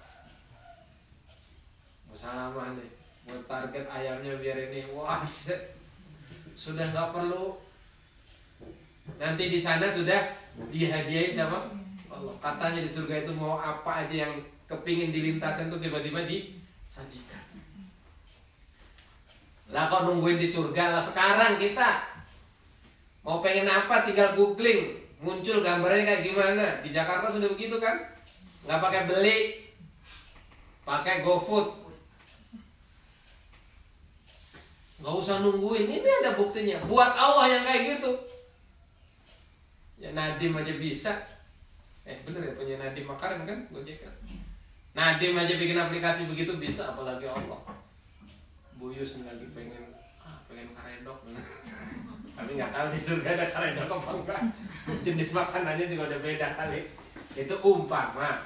[2.17, 2.89] Salamah nih
[3.29, 5.21] buat target ayamnya biar ini wah
[6.57, 7.61] sudah nggak perlu.
[9.21, 10.33] Nanti di sana sudah
[10.73, 11.69] dihadiahin sama
[12.09, 12.35] Allah.
[12.41, 14.33] Katanya di surga itu mau apa aja yang
[14.65, 17.45] kepingin dilintasin tuh tiba-tiba disajikan.
[19.69, 20.97] Lah kok nungguin di surga?
[20.97, 22.01] Lah sekarang kita
[23.21, 24.09] mau pengen apa?
[24.09, 26.65] Tinggal googling muncul gambarnya kayak gimana?
[26.85, 27.97] Di Jakarta sudah begitu kan?
[28.65, 29.37] Nggak pakai beli
[30.87, 31.67] pakai GoFood.
[35.03, 35.87] Nggak usah nungguin.
[35.89, 36.77] Ini ada buktinya.
[36.85, 38.11] Buat Allah yang kayak gitu.
[39.97, 41.13] Ya Nadim aja bisa.
[42.07, 44.13] Eh bener ya punya Nadim Makarim kan Gojek kan?
[44.95, 47.59] Nadim aja bikin aplikasi begitu bisa apalagi Allah.
[48.77, 49.89] Buyus lagi pengen
[50.21, 51.17] ah, pengen karedok
[52.37, 54.41] tapi nggak tahu di surga ada karedok apa enggak.
[55.01, 56.85] Jenis makanannya juga udah beda kali.
[57.33, 58.45] Itu umpama.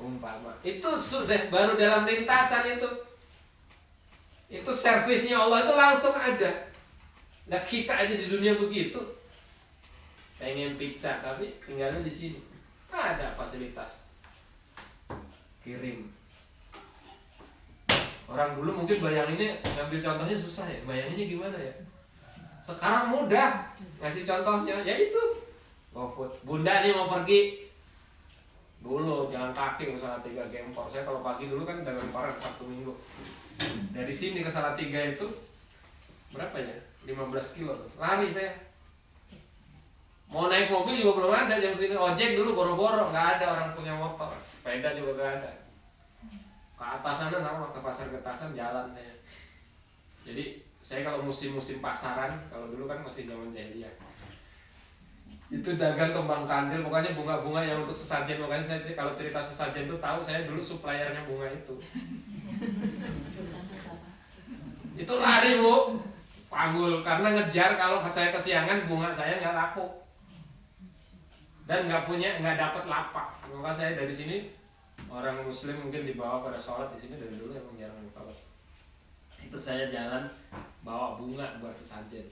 [0.00, 0.48] Umpama.
[0.64, 2.88] Itu sudah baru dalam lintasan itu.
[4.48, 6.72] Itu servisnya Allah itu langsung ada.
[7.44, 8.98] Nah kita aja di dunia begitu.
[10.40, 12.40] Pengen pizza tapi tinggalnya di sini.
[12.88, 14.00] Ada fasilitas.
[15.60, 16.08] Kirim.
[18.24, 20.80] Orang dulu mungkin bayanginnya ngambil contohnya susah ya.
[20.88, 21.89] Bayanginnya gimana ya
[22.76, 23.66] sekarang mudah.
[24.00, 24.76] Ngasih contohnya.
[24.86, 25.22] Ya itu.
[25.90, 27.66] GoFood bunda nih mau pergi.
[28.80, 30.88] Dulu jalan kaki ke tiga Gempor.
[30.88, 32.94] Saya kalau pagi dulu kan dengan koran Sabtu Minggu.
[33.92, 35.26] Dari sini ke tiga itu
[36.32, 36.76] berapa ya?
[37.04, 37.74] 15 kilo.
[38.00, 38.52] Lari saya.
[40.30, 41.98] Mau naik mobil juga belum ada jam segini.
[41.98, 43.10] Ojek dulu boro-boro.
[43.10, 44.30] Nggak ada orang punya motor.
[44.40, 45.50] Sepeda juga nggak ada.
[46.78, 49.14] Ke atas sana sama ke pasar getasan jalan saya.
[50.24, 53.92] Jadi saya kalau musim-musim pasaran kalau dulu kan masih zaman jahiliyah
[55.50, 58.38] itu dagang kembang kandil pokoknya bunga-bunga yang untuk sesajen.
[58.38, 61.74] Makanya saya kalau cerita sesajen itu tahu saya dulu suppliernya bunga itu.
[64.94, 65.98] Itu lari bu.
[66.46, 69.86] Panggul karena ngejar kalau saya kesiangan bunga saya nggak laku.
[71.66, 73.34] Dan nggak punya nggak dapat lapak.
[73.50, 74.36] Maka saya dari sini
[75.10, 78.49] orang muslim mungkin dibawa pada sholat di sini dari dulu emang jarang sholat
[79.50, 80.30] itu saya jalan
[80.86, 82.22] bawa bunga buat sesajen.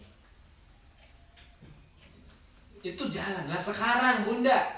[2.78, 4.70] Itu jalan lah sekarang bunda.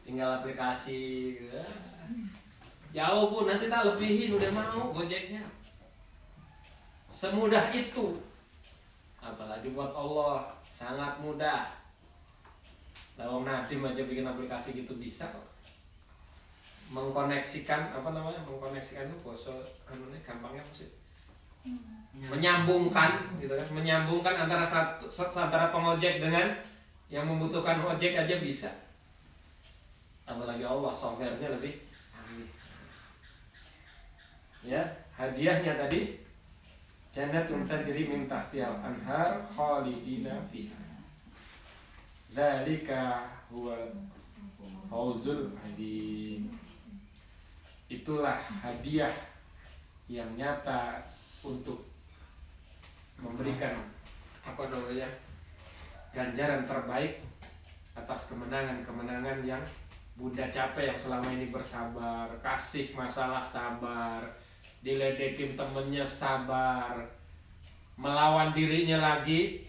[0.00, 1.60] Tinggal aplikasi gitu.
[2.96, 5.44] jauh pun nanti tak lebihin udah mau gojeknya.
[7.12, 8.16] Semudah itu.
[9.20, 10.56] Apalagi buat Allah.
[10.72, 11.68] Sangat mudah.
[13.20, 15.44] Lawang Nadim aja bikin aplikasi gitu bisa kok.
[16.88, 18.40] Mengkoneksikan apa namanya?
[18.48, 21.03] Mengkoneksikan itu bosok anu gampangnya apa sih
[22.14, 23.68] menyambungkan gitu kan?
[23.74, 26.52] Menyambungkan antara satu antara pengojek dengan
[27.12, 28.70] yang membutuhkan ojek aja bisa.
[30.24, 31.84] Apalagi Allah softwarenya lebih
[34.64, 34.80] ya
[35.12, 36.16] hadiahnya tadi
[37.12, 40.80] jannatun tajri min tahtihal anhar khalidina fiha.
[42.32, 43.76] Dzalika huwa
[44.88, 46.50] fauzul hadim
[47.92, 49.12] itulah hadiah
[50.08, 50.98] yang nyata
[51.44, 51.84] untuk
[53.20, 53.76] memberikan
[54.42, 55.08] apa namanya
[56.10, 57.20] ganjaran terbaik
[57.94, 59.62] atas kemenangan-kemenangan yang
[60.14, 64.22] Bunda capek yang selama ini bersabar, kasih masalah sabar,
[64.78, 67.02] diledekin temennya sabar,
[67.98, 69.66] melawan dirinya lagi,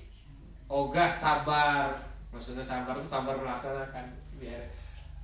[0.69, 1.97] ogah sabar,
[2.29, 4.05] maksudnya sabar itu sabar melaksanakan,
[4.37, 4.61] biar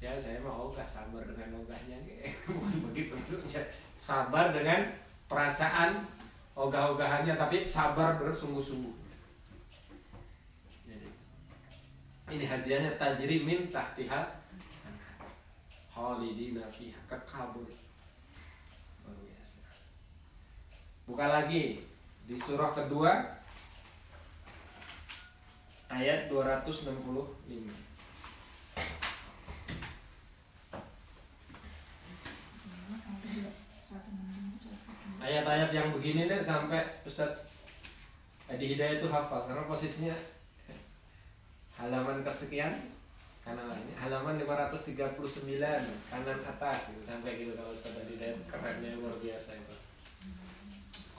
[0.02, 2.02] ya saya mau ogah sabar dengan ogahnya,
[2.50, 3.62] bukan begitu maksudnya,
[4.02, 4.90] sabar dengan
[5.30, 6.02] perasaan
[6.56, 9.02] ogah-ogahannya, tapi sabar bersungguh-sungguh.
[12.32, 14.40] ini hadiahnya tajri min tahtiha
[15.92, 17.52] khalidina fiha kekal
[21.04, 21.84] buka lagi
[22.24, 23.36] di surah kedua
[25.92, 26.88] ayat 265
[35.22, 37.30] ayat-ayat yang begini nih sampai Ustaz
[38.50, 40.18] Adi Hidayah itu hafal karena posisinya
[41.78, 42.90] halaman kesekian
[43.42, 45.22] kanan ini halaman 539
[46.10, 49.76] kanan atas gitu sampai gitu kalau Ustaz tadi dan kerennya luar biasa itu.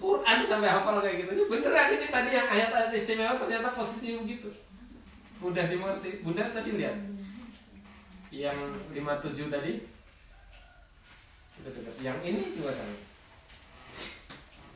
[0.03, 4.51] Quran sampai hafal kayak gitu ini beneran ini tadi yang ayat-ayat istimewa ternyata posisinya begitu.
[5.43, 6.23] Mudah dimengerti.
[6.23, 6.99] Bunda tadi lihat?
[8.31, 8.59] Yang
[8.95, 9.73] 57 tadi?
[11.63, 11.95] Dekat.
[11.99, 13.12] Yang ini juga sama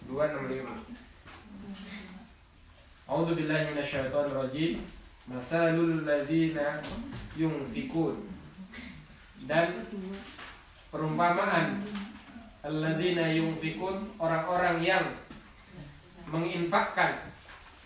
[0.08, 1.06] 265
[3.06, 4.82] A'udzu billahi minasyaitonir rajim
[5.30, 6.82] masalul ladzina
[7.38, 8.26] yunfikun.
[9.46, 9.86] Dan
[10.90, 11.86] perumpamaan
[12.66, 15.06] alladzina yunfikun orang-orang yang
[16.26, 17.30] menginfakkan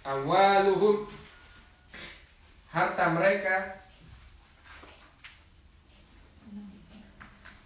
[0.05, 1.05] awaluhum
[2.73, 3.57] harta mereka.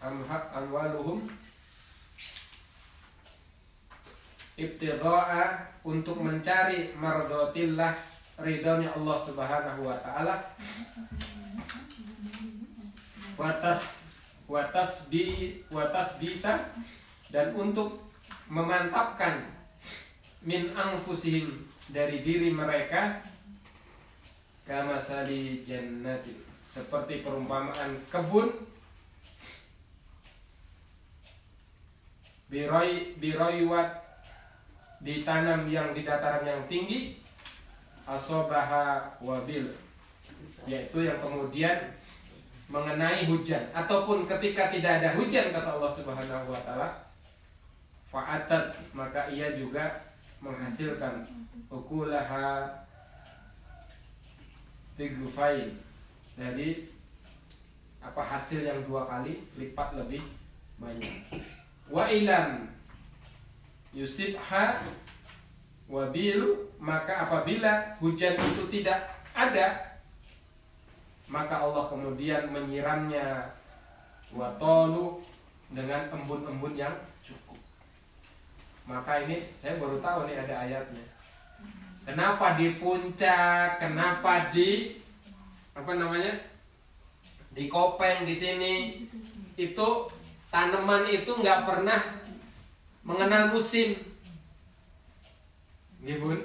[0.05, 1.31] Amwaluhum
[4.55, 7.95] ibtigha'a untuk mencari mardotillah
[8.39, 10.35] ridhonya Allah Subhanahu wa taala.
[13.35, 14.11] Watas
[14.47, 16.71] watas bi watas bita
[17.35, 17.99] dan untuk
[18.47, 19.43] memantapkan
[20.45, 23.19] min angfusihim dari diri mereka
[24.63, 26.37] kama sali jannati.
[26.65, 28.51] Seperti perumpamaan kebun.
[32.49, 34.04] Biroi biroiwat
[35.05, 37.21] ditanam yang di dataran yang tinggi
[38.09, 39.69] asobaha wabil
[40.65, 41.93] yaitu yang kemudian
[42.73, 43.69] mengenai hujan.
[43.77, 46.89] Ataupun ketika tidak ada hujan kata Allah Subhanahu wa taala
[48.09, 50.09] fa'atat maka ia juga
[50.41, 51.29] menghasilkan.
[51.69, 52.73] Ukulaha
[54.97, 55.77] tigufain
[56.37, 56.89] dari
[58.01, 60.25] apa hasil yang dua kali lipat lebih
[60.81, 61.13] banyak.
[61.93, 62.74] Wa ilam
[63.95, 64.83] yusibha
[65.89, 69.95] wabilu maka apabila hujan itu tidak ada
[71.31, 73.57] maka Allah kemudian menyiramnya
[74.35, 75.25] watolu
[75.73, 77.57] dengan embun-embun yang cukup.
[78.85, 81.07] Maka ini saya baru tahu nih ada ayatnya.
[82.05, 83.81] Kenapa di puncak?
[83.81, 85.01] Kenapa di
[85.73, 86.37] apa namanya?
[87.55, 88.75] Di kopeng di sini
[89.57, 89.89] itu
[90.53, 92.01] tanaman itu nggak pernah
[93.05, 94.01] mengenal musim.
[96.01, 96.41] Nih bun,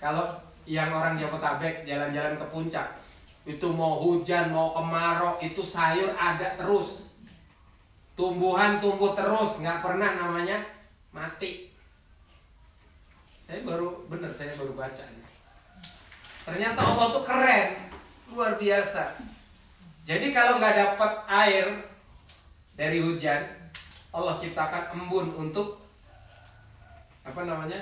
[0.00, 2.88] kalau yang orang Jabotabek jalan-jalan ke puncak
[3.48, 7.08] itu mau hujan mau kemarau itu sayur ada terus.
[8.18, 10.64] Tumbuhan tumbuh terus nggak pernah namanya
[11.14, 11.70] mati.
[13.44, 15.04] Saya baru bener saya baru baca
[16.48, 17.68] ternyata Allah tuh keren
[18.32, 19.20] luar biasa.
[20.08, 21.66] Jadi kalau nggak dapat air
[22.72, 23.44] dari hujan
[24.08, 25.87] Allah ciptakan embun untuk
[27.28, 27.80] apa namanya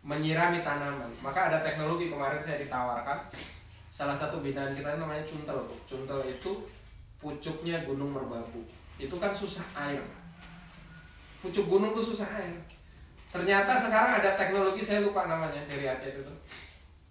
[0.00, 1.10] menyirami tanaman.
[1.20, 3.28] Maka ada teknologi kemarin saya ditawarkan.
[3.90, 6.64] Salah satu binaan kita namanya cuntel cuntel itu
[7.20, 8.64] pucuknya gunung merbabu.
[8.96, 10.00] Itu kan susah air.
[11.44, 12.56] Pucuk gunung tuh susah air.
[13.30, 16.34] Ternyata sekarang ada teknologi saya lupa namanya dari Aceh itu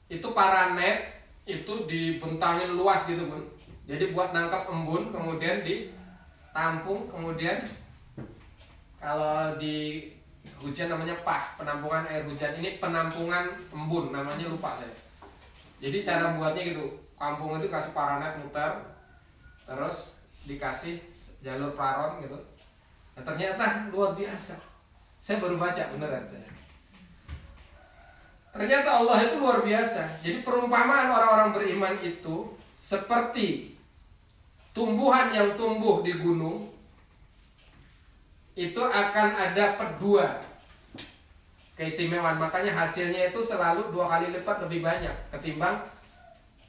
[0.09, 3.45] itu paranet itu dibentangin luas gitu bun
[3.85, 7.61] jadi buat nangkap embun kemudian ditampung kemudian
[8.97, 10.09] kalau di
[10.59, 12.59] hujan namanya pah penampungan air hujan.
[12.59, 14.95] Ini penampungan embun namanya lupa saya.
[15.79, 16.85] Jadi cara buatnya gitu
[17.15, 18.79] kampung itu kasih paranet muter
[19.63, 20.99] terus dikasih
[21.39, 22.35] jalur paron gitu.
[23.15, 24.59] Nah, ternyata luar biasa.
[25.19, 26.49] Saya baru baca beneran saya.
[28.49, 30.19] Ternyata Allah itu luar biasa.
[30.19, 33.77] Jadi perumpamaan orang-orang beriman itu seperti
[34.73, 36.68] tumbuhan yang tumbuh di gunung
[38.59, 40.43] itu akan ada dua
[41.79, 42.35] keistimewaan.
[42.35, 45.79] Makanya hasilnya itu selalu dua kali lipat lebih banyak ketimbang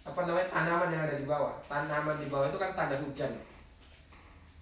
[0.07, 1.59] apa namanya tanaman yang ada di bawah.
[1.67, 3.35] Tanaman di bawah itu kan tanda hujan.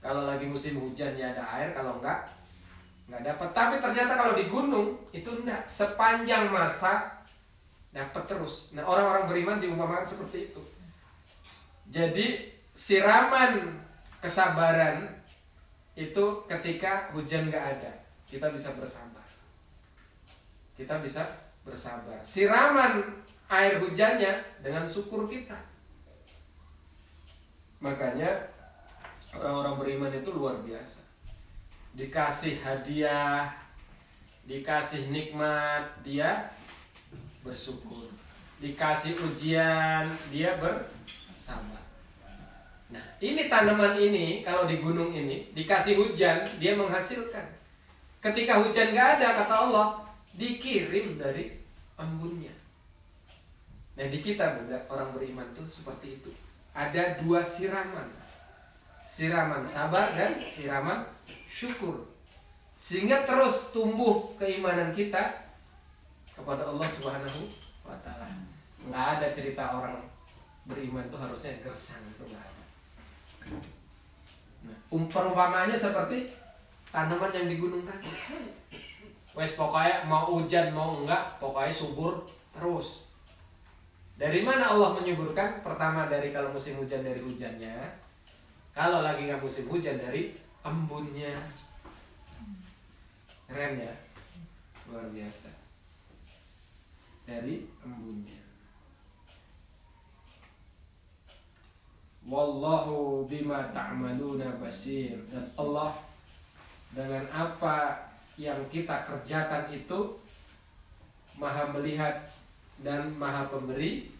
[0.00, 2.32] Kalau lagi musim hujan ya ada air kalau enggak
[3.12, 3.48] nggak dapat.
[3.52, 5.68] Tapi ternyata kalau di gunung itu enggak.
[5.68, 7.12] Sepanjang masa
[7.92, 8.72] dapat terus.
[8.72, 10.62] Nah orang-orang beriman diumpamakan seperti itu.
[11.92, 13.76] Jadi siraman
[14.24, 15.17] kesabaran
[15.98, 17.92] itu ketika hujan nggak ada
[18.30, 19.26] kita bisa bersabar.
[20.78, 21.26] Kita bisa
[21.66, 22.22] bersabar.
[22.22, 23.02] Siraman
[23.50, 25.58] air hujannya dengan syukur kita.
[27.82, 28.52] Makanya
[29.34, 31.02] orang-orang beriman itu luar biasa.
[31.96, 33.50] Dikasih hadiah
[34.46, 36.52] dikasih nikmat dia
[37.42, 38.06] bersyukur.
[38.62, 41.87] Dikasih ujian dia bersabar
[42.88, 47.44] nah ini tanaman ini kalau di gunung ini dikasih hujan dia menghasilkan.
[48.18, 49.88] Ketika hujan gak ada kata Allah
[50.34, 51.54] dikirim dari
[51.98, 52.54] embunnya.
[53.98, 56.30] Nah di kita bunda orang beriman tuh seperti itu.
[56.70, 58.06] Ada dua siraman.
[59.02, 61.02] Siraman sabar dan siraman
[61.50, 62.06] syukur.
[62.78, 65.50] Sehingga terus tumbuh keimanan kita
[66.30, 67.50] kepada Allah Subhanahu
[67.82, 68.30] wa taala.
[68.86, 69.98] Nggak ada cerita orang
[70.62, 72.57] beriman itu harusnya gersang itu nggak ada.
[74.64, 76.32] Nah, perumpamaannya seperti
[76.88, 78.10] tanaman yang di gunung tadi.
[79.36, 83.06] Wes pokoknya mau hujan mau enggak, pokoknya subur terus.
[84.18, 85.62] Dari mana Allah menyuburkan?
[85.62, 87.76] Pertama dari kalau musim hujan dari hujannya,
[88.74, 90.34] kalau lagi nggak musim hujan dari
[90.66, 91.38] embunnya.
[93.46, 93.94] Keren ya,
[94.90, 95.54] luar biasa.
[97.30, 98.47] Dari embunnya.
[102.28, 105.96] Wallahu bima ta'maluna basir dan Allah
[106.92, 107.96] dengan apa
[108.36, 110.12] yang kita kerjakan itu
[111.40, 112.28] maha melihat
[112.84, 114.12] dan maha pemberi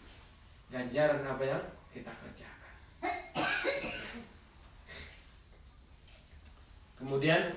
[0.73, 2.73] ganjaran apa yang kita kerjakan.
[6.97, 7.53] Kemudian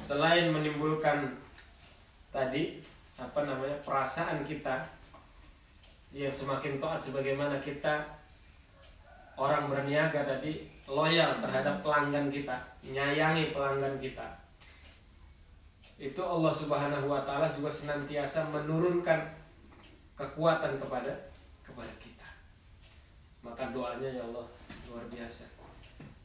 [0.00, 1.28] selain menimbulkan
[2.32, 2.80] tadi
[3.20, 4.88] apa namanya perasaan kita
[6.16, 8.13] yang semakin taat sebagaimana kita
[9.34, 14.26] orang berniaga tadi loyal terhadap pelanggan kita, menyayangi pelanggan kita.
[15.94, 19.30] Itu Allah Subhanahu wa taala juga senantiasa menurunkan
[20.18, 21.12] kekuatan kepada
[21.62, 22.28] kepada kita.
[23.46, 24.46] Maka doanya ya Allah
[24.90, 25.54] luar biasa.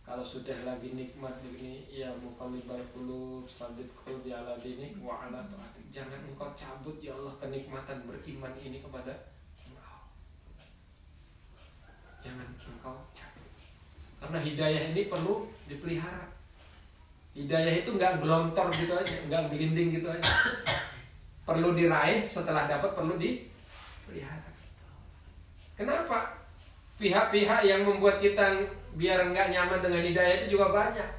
[0.10, 5.86] Kalau sudah lagi nikmat begini, ya muqallibal qulub, sabit qulbi ala dinik wa ala taatik.
[5.93, 9.14] Jangan engkau cabut ya Allah kenikmatan beriman ini kepada.
[12.22, 13.49] Jangan engkau cabut.
[14.20, 16.28] Karena hidayah ini perlu dipelihara.
[17.38, 20.28] Hidayah itu nggak gelontor gitu aja, nggak gelinding gitu aja.
[21.47, 24.51] Perlu diraih, setelah dapat perlu dipelihara.
[25.80, 26.36] Kenapa?
[26.99, 28.67] Pihak-pihak yang membuat kita
[28.99, 31.09] biar nggak nyaman dengan hidayah itu juga banyak.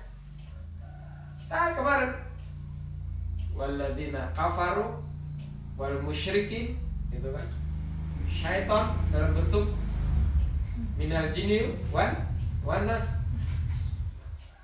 [1.50, 2.12] Nah kemarin
[3.56, 4.96] Walladzina kafaru
[5.74, 6.78] wal musyrikin
[7.10, 7.44] gitu kan
[8.30, 9.74] syaitan dalam bentuk
[11.00, 12.12] minal jinni wan
[12.60, 13.24] wanas.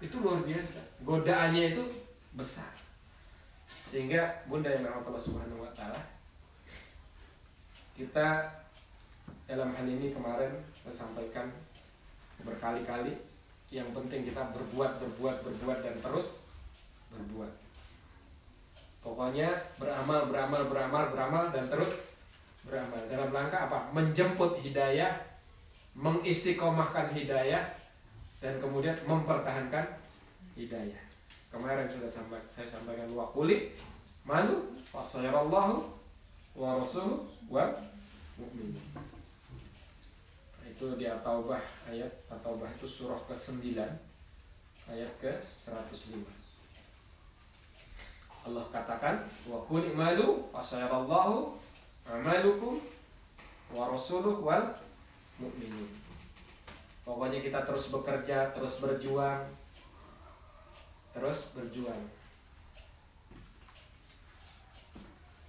[0.04, 0.84] Itu luar biasa.
[1.00, 1.84] Godaannya itu
[2.36, 2.68] besar.
[3.88, 6.04] Sehingga bunda yang Allah Subhanahu Wa Taala
[7.96, 8.44] kita
[9.48, 10.52] dalam hal ini kemarin
[10.84, 11.48] saya sampaikan
[12.44, 13.16] berkali-kali
[13.72, 16.44] yang penting kita berbuat berbuat berbuat dan terus
[17.08, 17.48] berbuat.
[19.00, 19.48] Pokoknya
[19.80, 22.04] beramal beramal beramal beramal dan terus
[22.68, 23.00] beramal.
[23.08, 23.78] Dalam rangka apa?
[23.96, 25.25] Menjemput hidayah
[25.96, 27.72] mengistiqomahkan hidayah
[28.44, 29.96] dan kemudian mempertahankan
[30.52, 31.00] hidayah.
[31.48, 33.80] Kemarin sudah sampai, saya sampaikan wa kulit
[34.28, 35.88] malu fasayarallahu
[36.52, 37.64] wa rasuluh wa
[40.76, 43.80] itu di At-Taubah ayat At-Taubah itu surah ke-9
[44.92, 46.20] ayat ke-105.
[48.46, 51.56] Allah katakan wa qul imalu fasayarallahu
[52.06, 52.78] amalukum
[53.72, 54.76] wa rasuluh wal
[55.38, 56.06] mu'minin
[57.06, 59.46] pokoknya kita terus bekerja terus berjuang.
[61.14, 62.02] Terus berjuang.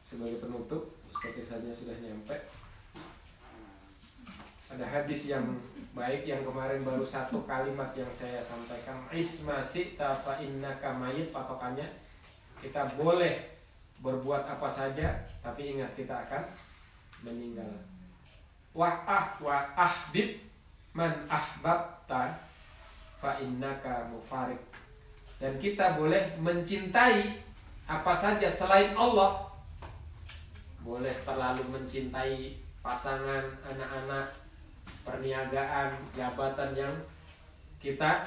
[0.07, 2.37] Sebagai penutup saja sudah nyampe.
[4.71, 5.43] Ada hadis yang
[5.91, 9.03] baik yang kemarin baru satu kalimat yang saya sampaikan.
[9.11, 11.89] Isma sita fa innaka mayit patokannya
[12.63, 13.57] kita boleh
[13.99, 16.45] berbuat apa saja tapi ingat kita akan
[17.25, 17.65] meninggal
[18.73, 20.41] wah ah wah ahbib
[20.97, 22.33] man ahbabta
[23.21, 24.61] fa innaka mufarik.
[25.37, 27.37] Dan kita boleh mencintai
[27.85, 29.45] apa saja selain Allah.
[30.81, 34.33] Boleh terlalu mencintai pasangan anak-anak
[35.05, 36.95] perniagaan jabatan yang
[37.77, 38.25] kita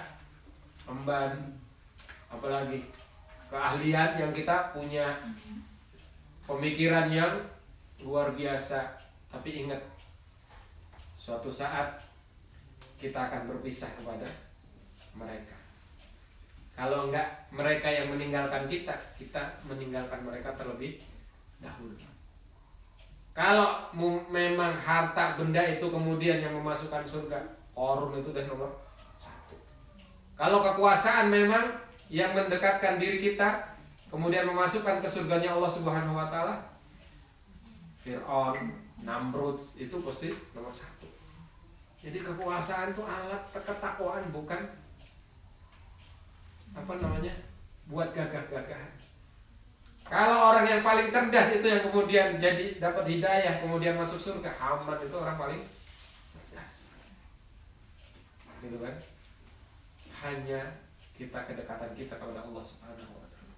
[0.87, 1.35] emban.
[2.31, 2.87] Apalagi
[3.51, 5.19] keahlian yang kita punya.
[6.47, 7.39] Pemikiran yang
[8.03, 8.87] luar biasa.
[9.31, 9.79] Tapi ingat
[11.21, 12.01] suatu saat
[12.97, 14.25] kita akan berpisah kepada
[15.13, 15.57] mereka.
[16.73, 20.97] Kalau enggak mereka yang meninggalkan kita kita meninggalkan mereka terlebih
[21.61, 21.93] dahulu.
[23.37, 23.93] Kalau
[24.33, 27.39] memang harta benda itu kemudian yang memasukkan surga
[27.77, 28.71] korun itu udah nomor
[29.21, 29.57] satu.
[30.41, 31.69] Kalau kekuasaan memang
[32.09, 33.77] yang mendekatkan diri kita
[34.11, 36.59] kemudian memasukkan ke surganya Allah Subhanahu wa taala
[38.01, 41.00] Fir'aun, Namrud itu pasti nomor satu.
[42.01, 44.61] Jadi kekuasaan itu alat ketakwaan bukan
[46.73, 47.35] apa namanya
[47.91, 48.93] buat gagah-gagahan.
[50.09, 54.99] Kalau orang yang paling cerdas itu yang kemudian jadi dapat hidayah kemudian masuk surga, Haman
[55.07, 55.63] itu orang paling
[56.35, 56.73] cerdas.
[58.65, 58.95] Gitu kan?
[60.25, 60.61] Hanya
[61.15, 63.55] kita kedekatan kita kepada Allah Subhanahu wa taala.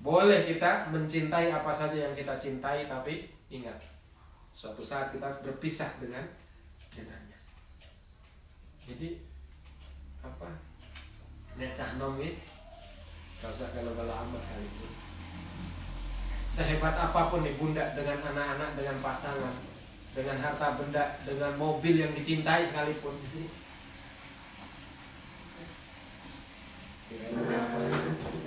[0.00, 3.76] Boleh kita mencintai apa saja yang kita cintai tapi ingat
[4.54, 6.24] suatu saat kita berpisah dengan.
[8.92, 9.24] Jadi
[10.20, 10.48] apa?
[11.56, 12.36] Nek cah ini
[13.40, 14.86] Gak usah kalau-kalau amat kali itu
[16.44, 19.56] Sehebat apa pun nih bunda dengan anak-anak, dengan pasangan
[20.12, 23.48] Dengan harta benda, dengan mobil yang dicintai sekalipun di sini.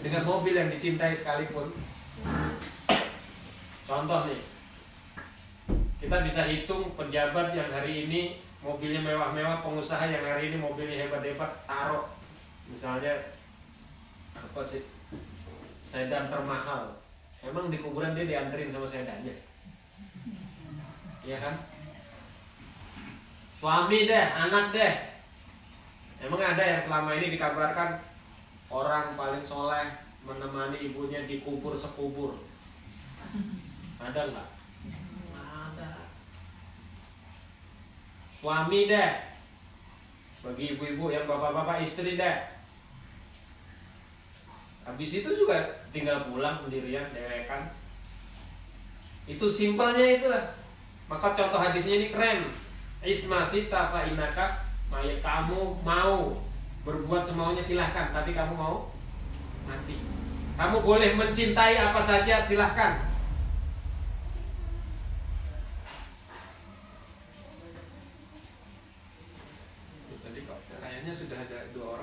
[0.05, 1.73] Dengan mobil yang dicintai sekalipun.
[3.89, 4.41] Contoh nih
[5.97, 11.53] kita bisa hitung pejabat yang hari ini mobilnya mewah-mewah pengusaha yang hari ini mobilnya hebat-hebat
[11.69, 12.09] taruh.
[12.65, 13.37] Misalnya
[14.33, 14.81] apa sih
[15.85, 16.97] sedan termahal.
[17.45, 19.37] Emang di kuburan dia dianterin sama sedannya?
[21.21, 21.55] Iya kan?
[23.61, 24.93] Suami deh anak deh.
[26.25, 28.01] Emang ada yang selama ini dikabarkan
[28.73, 29.85] orang paling soleh
[30.25, 32.41] menemani ibunya dikubur sekubur?
[34.01, 34.49] Ada nggak
[35.37, 35.89] ada
[38.45, 39.11] suami deh
[40.45, 42.37] bagi ibu-ibu yang bapak-bapak istri deh
[44.85, 47.73] habis itu juga tinggal pulang sendirian dewekan
[49.25, 50.45] itu simpelnya itulah.
[51.09, 52.45] Maka contoh hadisnya ini keren.
[53.01, 54.61] Isma sita fa inaka
[54.93, 56.37] kamu mau
[56.85, 58.93] berbuat semaunya silahkan tapi kamu mau
[59.65, 59.97] mati.
[60.53, 63.15] Kamu boleh mencintai apa saja silahkan
[70.25, 71.95] tadi kok kayaknya sudah ada dua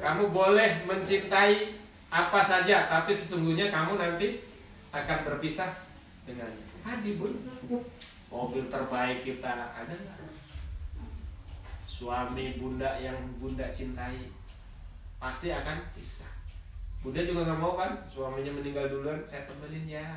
[0.00, 1.76] Kamu boleh mencintai
[2.10, 4.42] apa saja, tapi sesungguhnya kamu nanti
[4.90, 5.70] akan berpisah
[6.24, 7.36] dengan Adi bun.
[8.32, 10.18] Mobil terbaik kita ada nggak?
[11.84, 14.32] Suami bunda yang bunda cintai
[15.20, 16.32] pasti akan pisah.
[17.04, 20.08] Bunda juga nggak mau kan suaminya meninggal duluan, saya temenin ya.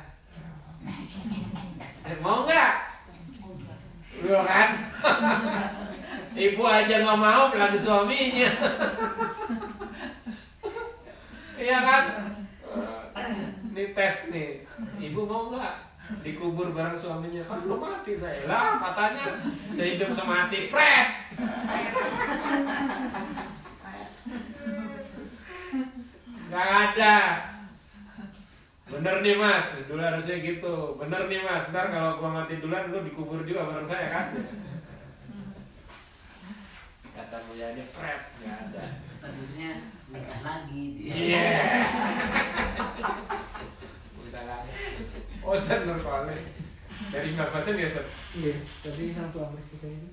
[2.08, 2.72] Eh, mau nggak?
[4.24, 4.68] Iya kan?
[6.48, 8.50] Ibu aja nggak mau bilang suaminya.
[11.64, 12.04] Iya kan?
[13.72, 14.68] Ini tes nih.
[15.00, 15.74] Ibu mau nggak
[16.20, 17.40] dikubur bareng suaminya?
[17.48, 18.44] Kan belum mati saya.
[18.44, 19.40] Lah katanya
[19.72, 20.68] sehidup semati.
[20.68, 21.08] Pret.
[26.52, 27.16] Gak ada.
[28.84, 31.00] Bener nih mas, dulu harusnya gitu.
[31.00, 34.26] Bener nih mas, ntar kalau gua mati duluan lu dikubur juga bareng saya kan?
[37.16, 38.84] Kata mulianya Fred, nggak ada.
[39.18, 39.70] Bagusnya
[40.14, 40.84] nikah lagi.
[41.02, 41.50] Iya.
[44.22, 44.58] Usaha.
[45.42, 46.38] Oh, Ustaz Nur Koleh.
[47.10, 48.06] Dari Babatnya ya, Ustaz?
[48.38, 48.54] Iya,
[48.86, 50.10] tadi satu Amrik kita ini.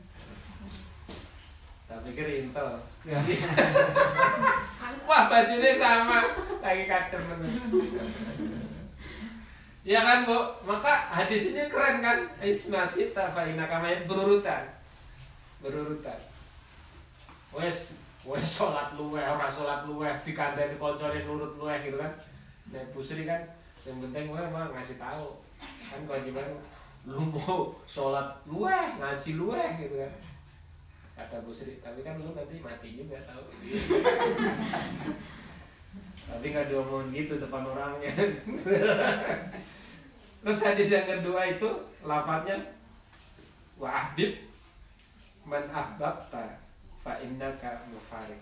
[1.86, 2.80] Tak pikir Intel.
[5.08, 6.24] Wah, bajunya sama.
[6.64, 7.24] Lagi kadem
[9.82, 10.40] Ya kan, Bu?
[10.64, 12.30] Maka hadis ini keren kan?
[12.40, 14.72] Isma sita fa inna kamain berurutan.
[15.60, 16.22] Berurutan.
[17.52, 22.14] Wes, wes sholat luweh, ora sholat luweh, dikandani koncone nurut luweh gitu kan.
[22.70, 23.42] Nek pusri kan
[23.82, 25.42] yang penting gue emang ngasih tahu.
[25.90, 26.54] Kan kewajiban
[27.10, 30.14] lu mau sholat luweh ngaji luweh gitu kan.
[31.18, 33.46] Kata Bu Sri tapi kan lu nanti mati juga tahu
[36.32, 38.10] tapi nggak diomongin gitu depan orangnya.
[40.42, 41.70] Terus hadis yang kedua itu
[42.02, 42.58] lafadznya
[43.78, 44.34] wa ahbib
[45.46, 45.70] man
[47.02, 48.42] fa innaka mufarik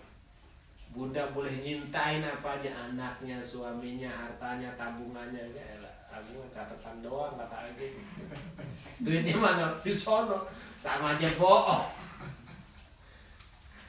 [0.90, 5.94] Bunda boleh nyintain apa aja anaknya, suaminya, hartanya, tabungannya ya elah.
[6.10, 7.94] Tabungan catatan doang kata lagi.
[9.06, 9.78] Duitnya mana?
[9.86, 10.50] Di sono.
[10.74, 11.86] Sama aja bohong.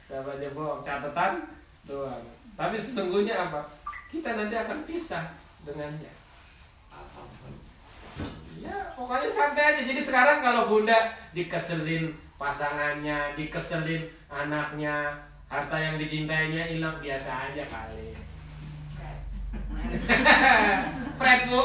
[0.06, 0.86] Sama aja bohong.
[0.86, 1.42] Catatan
[1.90, 2.22] doang.
[2.54, 3.66] Tapi sesungguhnya apa?
[4.06, 5.26] Kita nanti akan pisah
[5.66, 6.21] dengannya.
[8.62, 9.82] Ya, pokoknya santai aja.
[9.82, 15.18] Jadi sekarang kalau bunda dikeselin pasangannya, dikeselin anaknya,
[15.50, 18.14] harta yang dicintainya hilang biasa aja kali.
[21.18, 21.62] Fred bu.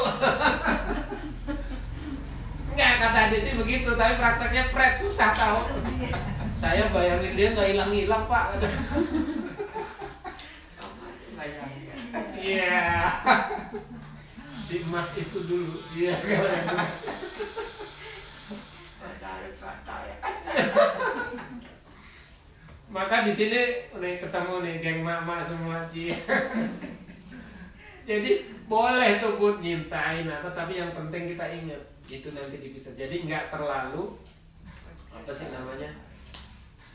[2.74, 5.60] Enggak kata dia sih begitu, tapi prakteknya Fred susah tahu.
[6.58, 8.46] Saya bayangin dia nggak hilang-hilang pak.
[12.38, 13.10] Iya.
[14.68, 15.80] Si emas itu dulu.
[15.96, 16.12] Iya.
[22.92, 26.12] Maka di sini nih ketemu nih geng mama semua Ci.
[28.04, 32.92] Jadi boleh tuh buat nyintain apa tapi yang penting kita ingat itu nanti dipisah.
[32.92, 34.20] Jadi nggak terlalu
[35.16, 35.96] apa sih namanya?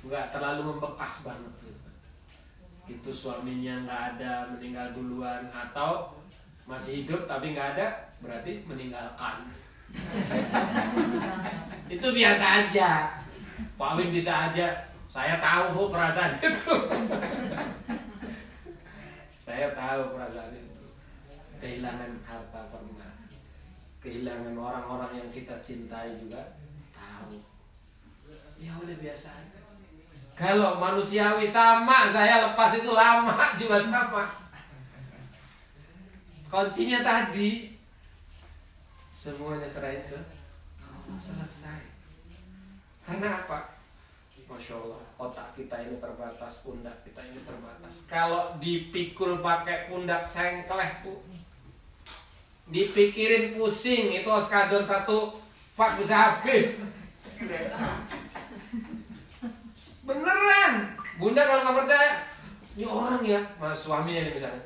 [0.05, 1.89] Nggak terlalu membekas banget gitu.
[2.85, 6.21] Itu suaminya nggak ada meninggal duluan atau
[6.63, 7.87] masih hidup tapi nggak ada
[8.23, 9.51] berarti meninggalkan.
[11.95, 13.13] itu biasa aja.
[13.77, 16.73] Pak Win bisa aja saya tahu bu perasaan itu.
[19.45, 20.89] saya tahu perasaan itu.
[21.61, 23.13] Kehilangan harta pernah.
[24.01, 26.57] Kehilangan orang-orang yang kita cintai juga
[26.97, 27.37] tahu.
[28.57, 29.61] Ya udah biasa aja.
[30.33, 34.42] Kalau manusiawi sama saya lepas itu lama juga sama.
[36.53, 37.73] Kuncinya tadi
[39.09, 40.21] semuanya serahin ke
[40.85, 41.81] Allah selesai.
[43.01, 43.73] Karena apa?
[44.45, 48.05] Masya Allah, otak kita ini terbatas, pundak kita ini terbatas.
[48.05, 51.25] Kalau dipikul pakai pundak sengkleh tuh,
[52.69, 55.41] dipikirin pusing, itu oskadon satu
[55.73, 56.85] pak bisa habis.
[60.05, 62.11] Beneran, bunda kalau nggak percaya,
[62.77, 64.61] ini orang ya, mas suaminya ini misalnya,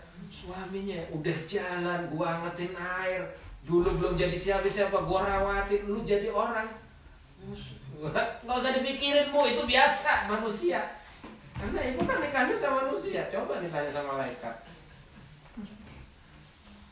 [0.48, 3.28] suaminya udah jalan, gua angetin air,
[3.68, 6.72] dulu belum jadi siapa-siapa, gua rawatin, lu jadi orang,
[8.00, 9.44] nggak usah dipikirin mu.
[9.44, 11.04] Itu biasa manusia.
[11.58, 13.26] Karena ibu kan nikahnya sama manusia.
[13.28, 14.56] Coba ditanya sama malaikat.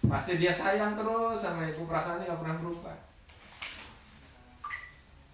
[0.06, 2.98] Pasti dia sayang terus sama ibu perasaannya nggak pernah berubah.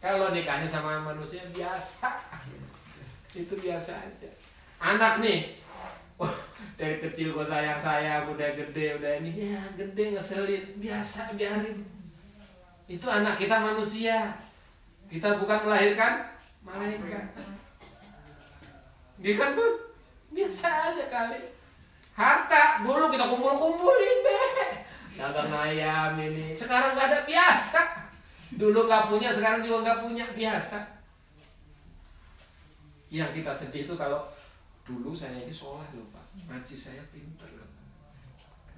[0.04, 2.12] Kalau nikahnya sama manusia biasa.
[3.32, 4.30] Itu biasa aja.
[4.84, 5.64] Anak nih
[6.76, 11.86] dari kecil gue sayang sayang udah gede udah ini ya gede ngeselin biasa biarin
[12.90, 14.36] itu anak kita manusia
[15.12, 16.24] kita bukan melahirkan
[16.64, 17.36] malaikat.
[19.20, 19.72] Dia kan pun
[20.32, 21.52] biasa aja kali.
[22.16, 24.52] Harta dulu kita kumpul-kumpulin deh.
[25.20, 26.56] Dagang ayam ini.
[26.56, 27.82] Sekarang nggak ada biasa.
[28.56, 30.80] Dulu nggak punya, sekarang juga nggak punya biasa.
[33.12, 34.32] Yang kita sedih itu kalau
[34.88, 37.68] dulu saya ini loh pak, ngaji saya pinter loh.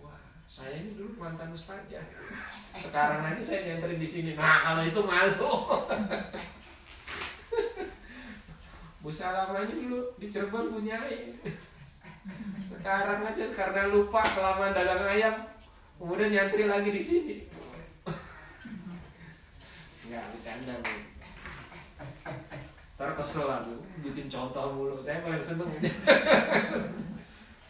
[0.01, 2.05] Wah, saya ini dulu mantan ustazah.
[2.73, 4.31] Sekarang aja saya nyanterin di sini.
[4.33, 5.51] Nah kalau itu malu.
[9.03, 11.35] Bu Salam aja dulu di Cirebon punyain.
[12.63, 15.35] Sekarang aja karena lupa kelamaan dagang ayam,
[15.99, 17.35] kemudian nyantri lagi di sini.
[20.07, 20.95] Enggak bercanda bu.
[22.95, 24.95] Ntar kesel lah bu, bikin contoh mulu.
[25.03, 25.67] Saya paling seneng.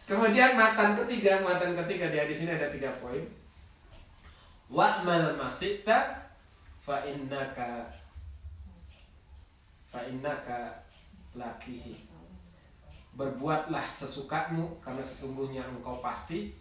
[0.04, 3.24] Kemudian matan ketiga, matan ketiga dia di sini ada tiga poin.
[4.68, 6.28] Wa'mal masita
[6.84, 7.88] fa innaka
[9.88, 10.84] fa innaka
[11.38, 12.04] lakihi
[13.14, 16.58] berbuatlah sesukamu karena sesungguhnya engkau pasti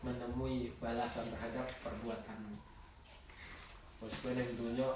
[0.00, 2.56] menemui balasan terhadap perbuatanmu.
[4.00, 4.88] Bos dunia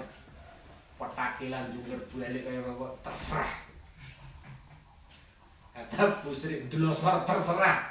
[0.95, 3.72] petakilan juga balik kayak apa terserah.
[5.73, 7.89] Kata Bu Sri, delosor terserah,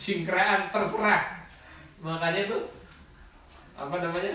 [0.00, 1.44] cingkraan terserah.
[2.00, 2.72] Makanya tuh
[3.76, 4.32] apa namanya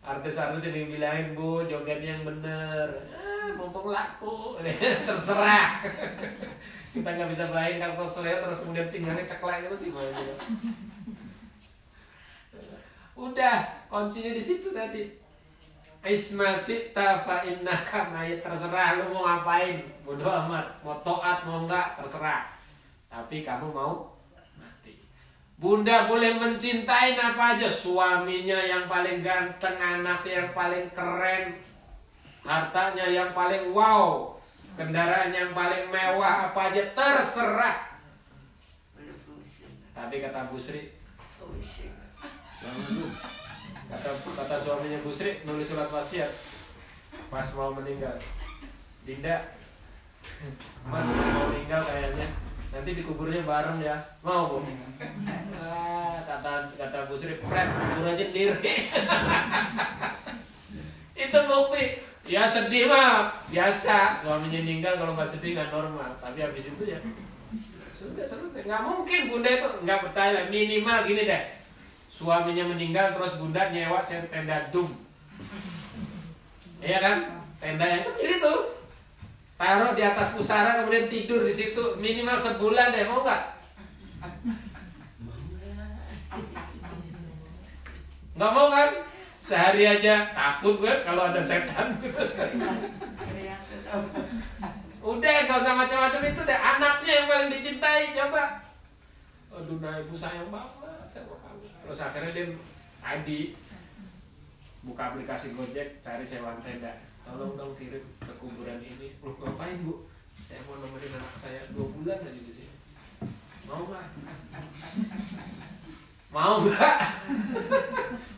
[0.00, 2.88] artis-artis yang dibilangin bu jogetnya yang bener.
[3.12, 4.56] Ah, mumpung laku.
[5.08, 5.84] Terserah.
[6.96, 10.16] Kita nggak bisa bayangin kalau terserah terus kemudian tinggalnya ceklek itu gimana
[13.14, 15.06] udah kuncinya di situ tadi
[16.04, 18.44] Isma sita fa innaka mayit.
[18.44, 19.80] Terserah lu mau ngapain.
[20.04, 20.84] Bodoh amat.
[20.84, 22.52] Mau toat mau enggak terserah.
[23.08, 24.20] Tapi kamu mau
[24.60, 25.00] mati.
[25.56, 27.64] Bunda boleh mencintai apa aja.
[27.64, 31.56] Suaminya yang paling ganteng anak yang paling keren
[32.44, 34.36] hartanya yang paling wow
[34.76, 36.82] kendaraan yang paling mewah apa aja.
[36.92, 37.76] Terserah.
[39.96, 41.00] Tapi kata Bu Sri
[42.92, 43.08] lu.
[43.94, 46.34] Kata kata suaminya Bu Sri nulis surat wasiat
[47.30, 48.18] pas mau meninggal.
[49.06, 49.54] Dinda,
[50.90, 52.26] Mas mau meninggal kayaknya
[52.74, 53.94] nanti dikuburnya bareng ya.
[54.26, 54.58] Mau bu?
[55.62, 58.58] Ah, kata kata Bu Sri, pret kubur aja sendiri.
[61.14, 62.02] Itu bukti.
[62.26, 64.18] Ya sedih mah biasa.
[64.18, 66.18] Suaminya meninggal kalau nggak sedih nggak normal.
[66.18, 66.98] Tapi habis itu ya
[67.94, 68.66] sudah selesai.
[68.66, 70.50] Nggak mungkin bunda itu nggak percaya.
[70.50, 71.63] Minimal gini deh
[72.14, 74.86] suaminya meninggal terus bunda nyewa saya tenda dum.
[76.78, 77.16] Iya kan?
[77.58, 78.54] Tenda yang kecil itu.
[79.58, 83.42] Taruh di atas pusara kemudian tidur di situ minimal sebulan deh mau nggak?
[88.38, 88.90] Nggak mau kan?
[89.42, 91.98] Sehari aja takut gue kalau ada setan.
[95.04, 96.58] Udah gak usah macam-macam itu deh.
[96.58, 98.64] Anaknya yang paling dicintai coba.
[99.52, 100.84] Aduh nah ibu sayang banget
[101.14, 101.53] kamu
[101.84, 102.46] terus akhirnya dia
[103.04, 103.52] tadi
[104.84, 106.92] buka aplikasi Gojek cari sewa tenda.
[107.24, 109.16] Tolong dong kirim ke kuburan ini.
[109.24, 110.08] Lu ngapain bu?
[110.40, 112.74] Saya mau nemenin anak saya dua bulan aja di sini.
[113.64, 114.06] Mau nggak?
[116.32, 116.96] Mau nggak?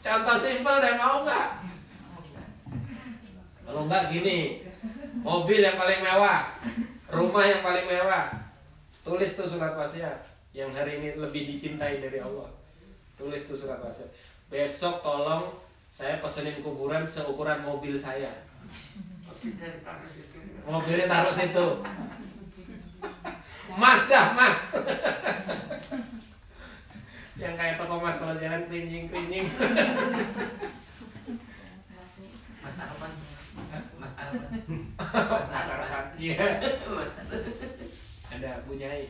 [0.03, 1.49] Contoh simpel deh mau nggak?
[3.67, 4.63] Kalau nggak gini
[5.27, 6.55] mobil yang paling mewah
[7.11, 8.31] rumah yang paling mewah.
[9.03, 12.51] Tulis tuh surat wasiat yang hari ini lebih dicintai dari Allah
[13.17, 14.11] tulis tuh surat wasiat
[14.47, 15.57] besok tolong
[15.91, 18.45] saya pesenin kuburan seukuran mobil saya
[19.37, 20.39] Dari taruh situ.
[20.65, 21.67] mobilnya taruh situ
[23.73, 24.59] mas dah mas
[27.37, 29.45] yang kayak toko mas kalau jalan kerincing kerincing
[32.59, 33.13] Mas Arman.
[33.95, 34.51] Mas Arman.
[34.99, 36.59] mas Arafat iya
[38.29, 39.07] ada bunyai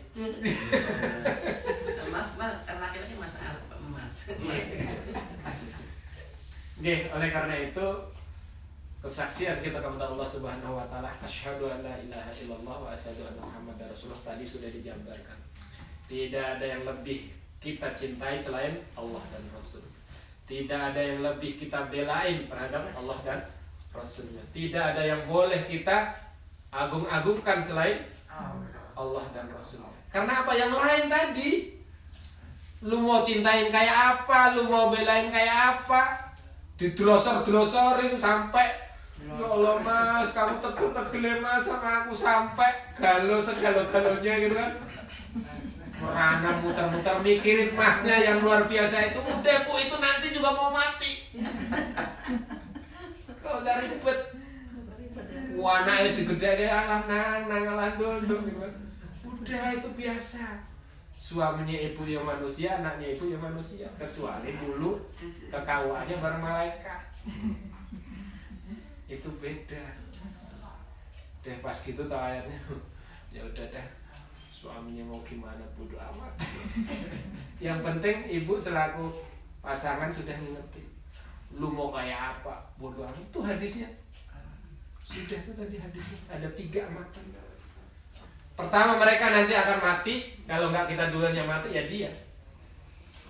[2.07, 3.56] Mas, mas, laki-laki Mas Arman.
[6.77, 7.87] Oke, oleh karena itu
[8.99, 13.47] kesaksian kita kepada Allah Subhanahu wa taala asyhadu an la ilaha illallah wa asyhadu anna
[13.47, 15.39] muhammadar rasulullah tadi sudah dijabarkan.
[16.11, 17.31] Tidak ada yang lebih
[17.62, 19.83] kita cintai selain Allah dan Rasul.
[20.47, 23.41] Tidak ada yang lebih kita belain terhadap Allah dan
[23.95, 24.43] Rasulnya.
[24.51, 26.14] Tidak ada yang boleh kita
[26.70, 28.07] agung-agungkan selain
[28.95, 29.91] Allah dan Rasulnya.
[30.11, 31.76] Karena apa yang lain tadi?
[32.85, 34.53] Lu mau cintain kayak apa?
[34.53, 36.12] Lu mau belain kayak apa?
[36.77, 38.87] Didelosor-delosorin sampai
[39.27, 44.72] Ya Allah mas, kamu tegel-tegel mas sama aku sampai galau segalo-galonya gitu kan.
[45.99, 51.33] Merana muter-muter mikirin masnya yang luar biasa itu Udah bu, itu nanti juga mau mati.
[53.43, 54.20] Kau usah ribet?
[55.57, 58.72] Wana es digede alah nang, nang alah dulu gitu kan.
[59.27, 60.76] Udah itu biasa
[61.27, 63.91] suaminya ibu yang manusia anaknya ibu yang manusia.
[63.99, 64.95] Kecuali dulu
[65.51, 67.03] kekawaannya bareng malaikat.
[69.18, 69.83] Itu beda.
[71.43, 72.59] Deh pas gitu tau ayatnya
[73.35, 73.87] ya udah dah
[74.55, 76.31] suaminya mau gimana bodo amat.
[77.66, 79.11] Yang penting ibu selaku
[79.59, 80.87] pasangan sudah ngerti.
[81.59, 82.70] Lu mau kayak apa?
[82.79, 83.18] Bodo amat.
[83.18, 83.91] Itu hadisnya.
[85.03, 86.18] Sudah itu tadi hadisnya.
[86.31, 87.18] Ada tiga mata
[88.57, 90.15] pertama mereka nanti akan mati.
[90.47, 92.11] Kalau nggak kita duluan yang mati ya dia.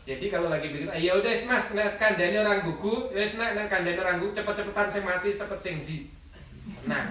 [0.07, 3.11] Jadi kalau lagi begitu ya udah mas nek kandani orang gugu.
[3.11, 4.33] Wes nek nek kandani orang gugu.
[4.39, 6.07] Cepet-cepetan saya mati cepet sing di.
[6.87, 7.11] Nah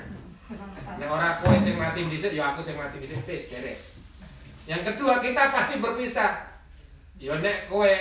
[0.95, 3.81] nek orang kowe sing mati dhisik ya aku sing mati dhisik wis beres.
[4.65, 6.55] Yang kedua kita pasti berpisah.
[7.19, 7.91] Ya nek kowe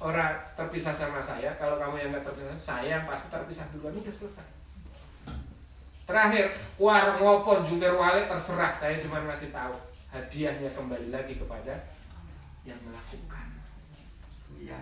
[0.00, 4.44] orang terpisah sama saya kalau kamu yang nggak terpisah saya pasti terpisah duluan udah selesai
[6.06, 8.72] terakhir war ngopon jungkir wale terserah.
[8.78, 9.74] Saya cuma ngasih tahu
[10.14, 11.74] hadiahnya kembali lagi kepada
[12.62, 13.46] yang melakukan.
[14.56, 14.78] Iya.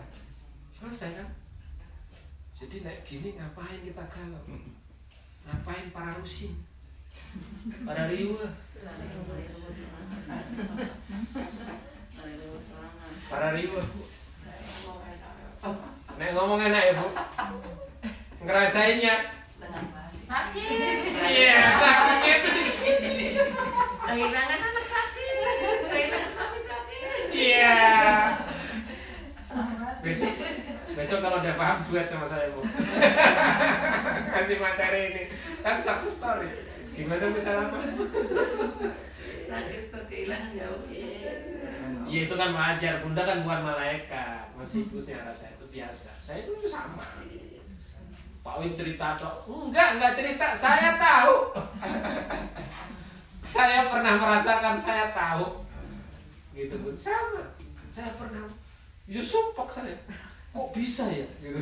[0.79, 1.29] selesai kan?
[2.61, 4.45] Jadi naik gini ngapain kita galau?
[5.49, 6.55] Ngapain para rusin?
[7.89, 8.47] Para riwa?
[13.33, 13.83] Para riwa
[16.15, 17.09] Nek ngomong enak ya bu.
[18.45, 19.15] Ngerasainnya
[20.25, 20.97] sakit.
[21.21, 23.17] Iya sakitnya itu di sini.
[24.01, 25.37] Kehilangan anak sakit.
[25.93, 27.01] Kehilangan suami sakit.
[27.31, 27.79] Iya.
[30.01, 30.33] Besok
[30.95, 32.65] Besok kalau udah paham duet sama saya bu.
[34.35, 35.23] Kasih materi ini.
[35.61, 36.49] Kan success story.
[36.95, 37.79] Gimana bisa apa?
[39.45, 40.83] sakit terus kehilangan jauh
[42.05, 44.47] Iya itu kan wajar, bunda kan bukan malaikat.
[44.57, 46.11] Masih pusing rasa itu biasa.
[46.23, 47.21] Saya itu sama
[48.45, 51.49] Pak Win cerita atau Enggak, enggak cerita, saya tahu.
[53.45, 55.69] Saya pernah merasakan, saya tahu.
[56.57, 57.45] Gitu pun sama.
[57.93, 58.49] Saya pernah.
[59.05, 59.93] Ya sumpok saya.
[60.49, 61.29] Kok bisa ya?
[61.45, 61.61] Gitu.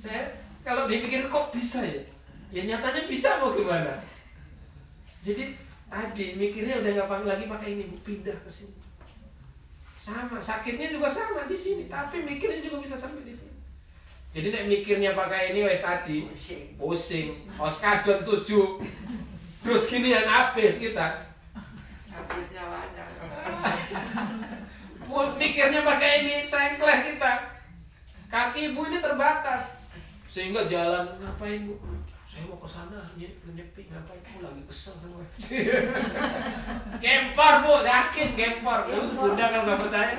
[0.00, 0.32] Saya
[0.64, 2.00] kalau dipikir kok bisa ya?
[2.48, 4.00] Ya nyatanya bisa mau gimana?
[5.20, 5.60] Jadi
[5.92, 8.80] tadi mikirnya udah nggak lagi pakai ini pindah ke sini.
[10.00, 10.40] Sama.
[10.40, 13.49] Sakitnya juga sama di sini tapi mikirnya juga bisa sampai di sini
[14.30, 16.22] jadi nek mikirnya pakai ini wes tadi.
[16.78, 17.34] Pusing.
[17.58, 18.78] oskadon tujuh.
[19.60, 21.26] Terus ginian habis kita.
[22.06, 23.04] Habis nyawanya.
[25.34, 27.32] Mikirnya pakai ini sengkleh kita.
[28.30, 29.74] Kaki ibu ini terbatas.
[30.30, 31.74] Sehingga jalan ngapain bu?
[32.30, 34.22] Saya mau ke sana nye- nyepi ngapain?
[34.22, 35.18] Bu lagi kesel sama
[37.02, 37.72] gempor bu.
[37.82, 40.14] Yakin gempor bunda kan nggak percaya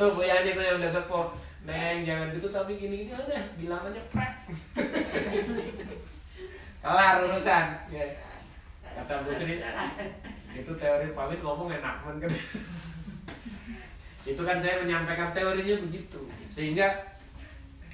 [0.00, 1.28] tuh bu Yani tuh yang udah sepuh
[1.68, 4.32] neng jangan gitu tapi gini gini aja bilang aja prek.
[6.80, 7.66] Kelar urusan.
[7.92, 8.04] Ya.
[8.90, 9.60] kata Bu Sri
[10.56, 12.32] itu teori Pak Win ngomong enak banget kan?
[14.24, 16.24] Itu kan saya menyampaikan teorinya begitu.
[16.48, 16.88] Sehingga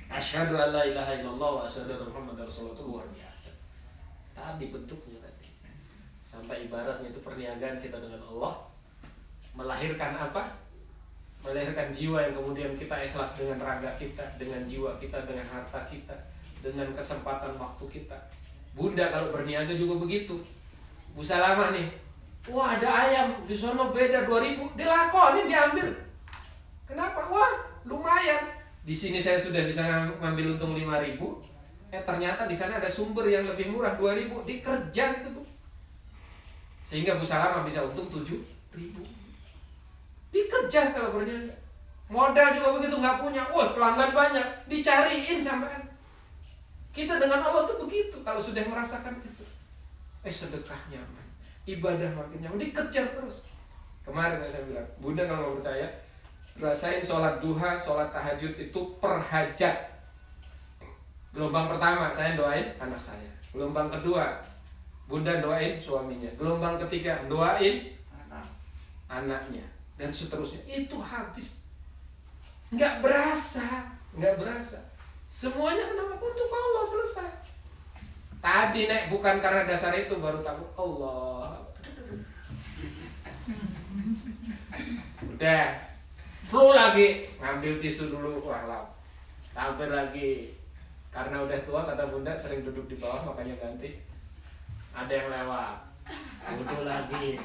[0.07, 3.51] asyhadu an la ilaha illallah wa asyhadu anna muhammadar rasulullah itu luar biasa.
[4.33, 5.51] Tadi bentuknya tadi.
[6.23, 8.71] Sampai ibaratnya itu perniagaan kita dengan Allah
[9.53, 10.66] melahirkan apa
[11.47, 16.13] melahirkan jiwa yang kemudian kita ikhlas dengan raga kita dengan jiwa kita dengan harta kita
[16.59, 18.19] dengan kesempatan waktu kita.
[18.75, 20.43] Bunda kalau berniaga juga begitu.
[21.15, 21.89] Bu Salamah nih
[22.47, 25.89] Wah ada ayam di sono beda 2000 Dilakonin diambil.
[26.87, 27.27] Kenapa?
[27.27, 28.51] Wah lumayan.
[28.87, 31.43] Di sini saya sudah bisa ngam- ngambil untung 5000
[31.91, 35.43] Eh ternyata di sana ada sumber yang lebih murah 2000 Dikerja itu Bu.
[36.87, 39.16] Sehingga Bu Salamah bisa untung 7000
[40.37, 41.57] Dikejar kalau berniaga
[42.13, 45.87] Modal juga begitu nggak punya Wah pelanggan banyak Dicariin sampai
[46.97, 49.45] kita dengan Allah tuh begitu kalau sudah merasakan itu.
[50.25, 51.29] Eh sedekah nyaman,
[51.69, 53.45] ibadah makin nyaman, dikejar terus.
[54.01, 55.85] Kemarin saya bilang, Bunda kalau mau percaya,
[56.57, 59.77] rasain sholat duha, sholat tahajud itu per hajat.
[61.37, 63.29] Gelombang pertama saya doain anak saya.
[63.53, 64.41] Gelombang kedua,
[65.05, 66.33] Bunda doain suaminya.
[66.41, 68.49] Gelombang ketiga doain Anak.
[69.13, 70.61] anaknya dan seterusnya.
[70.69, 71.57] Itu habis.
[72.73, 74.79] Nggak berasa, nggak berasa.
[75.33, 76.17] Semuanya kenapa?
[76.21, 77.31] Untuk Allah selesai.
[78.41, 81.67] Tadi nek bukan karena dasar itu baru takut Allah.
[85.25, 85.65] Udah
[86.47, 88.87] flu lagi ngambil tisu dulu wah.
[89.57, 90.53] Tampil lagi
[91.09, 94.05] karena udah tua kata bunda sering duduk di bawah makanya ganti.
[94.93, 95.86] Ada yang lewat.
[96.47, 97.39] Wudhu lagi.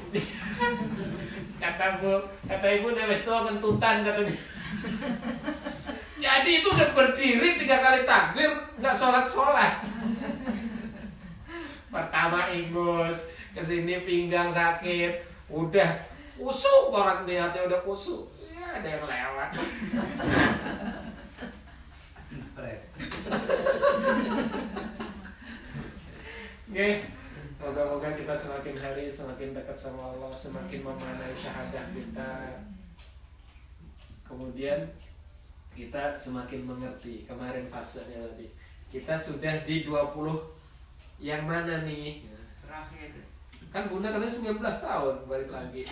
[1.62, 4.36] kata bu, kata ibu udah tua kentutan katanya.
[6.22, 9.82] Jadi itu udah berdiri tiga kali takbir, nggak sholat sholat.
[11.90, 16.08] Pertama ingus, ke sini pinggang sakit udah
[16.40, 19.50] kusuk orang niatnya udah kusuk ya ada yang lewat
[26.72, 27.04] Oke,
[27.62, 32.58] moga-moga kita semakin hari semakin dekat sama Allah, semakin memanai syahadat kita.
[34.26, 34.90] Kemudian
[35.78, 38.50] kita semakin mengerti kemarin fasenya tadi.
[38.90, 39.94] Kita sudah di 20
[41.22, 42.26] yang mana nih?
[42.66, 43.30] Terakhir.
[43.70, 45.86] Kan Bunda katanya 19 tahun balik lagi.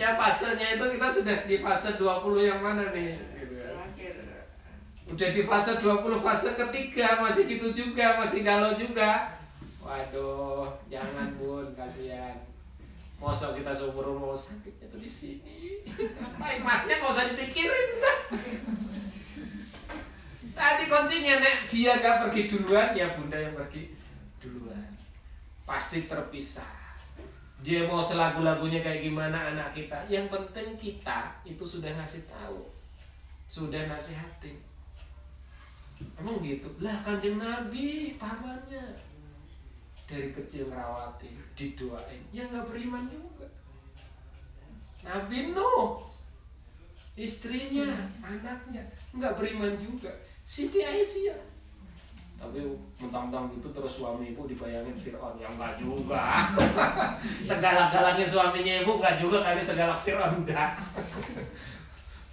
[0.00, 2.04] ya fasenya itu kita sudah di fase 20
[2.44, 3.39] yang mana nih?
[5.10, 9.34] Udah di fase 20 fase ketiga masih gitu juga, masih galau juga.
[9.82, 12.38] Waduh, jangan bun, kasihan.
[13.20, 15.84] Masa kita seumur umur sakitnya tuh di sini.
[15.84, 17.88] Ngapain masnya nggak usah dipikirin.
[20.56, 23.92] Tadi kuncinya nek dia gak pergi duluan, ya bunda yang pergi
[24.40, 24.88] duluan.
[25.68, 26.80] Pasti terpisah.
[27.60, 30.00] Dia mau selagu-lagunya kayak gimana anak kita.
[30.08, 32.72] Yang penting kita itu sudah ngasih tahu,
[33.44, 34.69] sudah nasihatin.
[36.20, 36.68] Emang gitu?
[36.80, 39.00] Lah kanjeng Nabi pamannya
[40.10, 43.46] dari kecil ngerawatin, didoain, ya nggak beriman juga.
[45.06, 46.10] Nabi Nuh,
[47.14, 48.84] istrinya, anaknya
[49.14, 50.10] nggak beriman juga.
[50.42, 51.38] Siti Aisyah,
[52.40, 52.64] tapi
[52.96, 56.48] mentang-mentang gitu terus suami ibu dibayangin Fir'aun ya enggak juga
[57.52, 60.72] segala-galanya suaminya ibu enggak juga kali segala Fir'aun enggak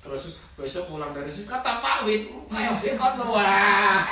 [0.07, 3.99] terus besok pulang dari sini kata Pak Win kayak Fir'aun lu wah.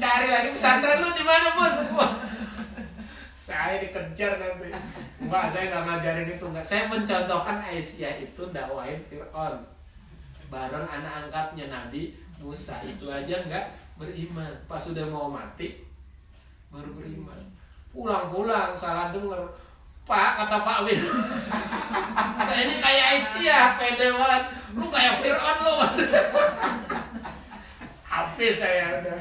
[0.00, 1.72] Cari lagi pesantren lu di mana pun
[3.36, 4.72] saya dikejar nanti
[5.20, 9.60] enggak saya nggak ngajarin itu enggak saya mencontohkan Aisyah itu dakwain Fir'aun.
[10.48, 12.80] Bareng anak angkatnya Nabi Musa.
[12.80, 14.56] Itu aja enggak beriman.
[14.64, 15.84] Pas sudah mau mati
[16.72, 17.44] baru beriman.
[17.92, 19.44] Pulang-pulang salah denger
[20.06, 21.02] Pak kata Pak Win
[22.46, 24.44] saya ini kayak Aisyah pede banget.
[24.78, 25.74] Lu kayak Fir'aun lu.
[28.12, 29.20] Habis saya udah.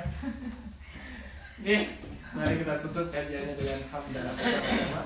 [1.65, 1.89] Nih
[2.35, 5.01] mari kita tutup kajiannya dengan hamdalah bersama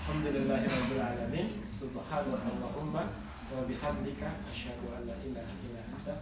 [0.00, 1.46] Alhamdulillahirabbil alamin.
[1.68, 3.12] Subhanallahumma
[3.52, 6.14] wa bihamdika asyhadu an la ilaha illa anta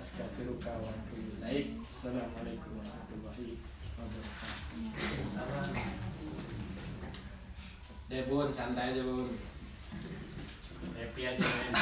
[0.00, 1.76] astaghfiruka wa atubu ilaik.
[1.92, 3.60] Assalamualaikum warahmatullahi
[4.00, 5.28] wabarakatuh.
[5.28, 6.05] Salam
[8.06, 9.34] deh bun santai aja bun
[10.94, 11.74] happy aja men?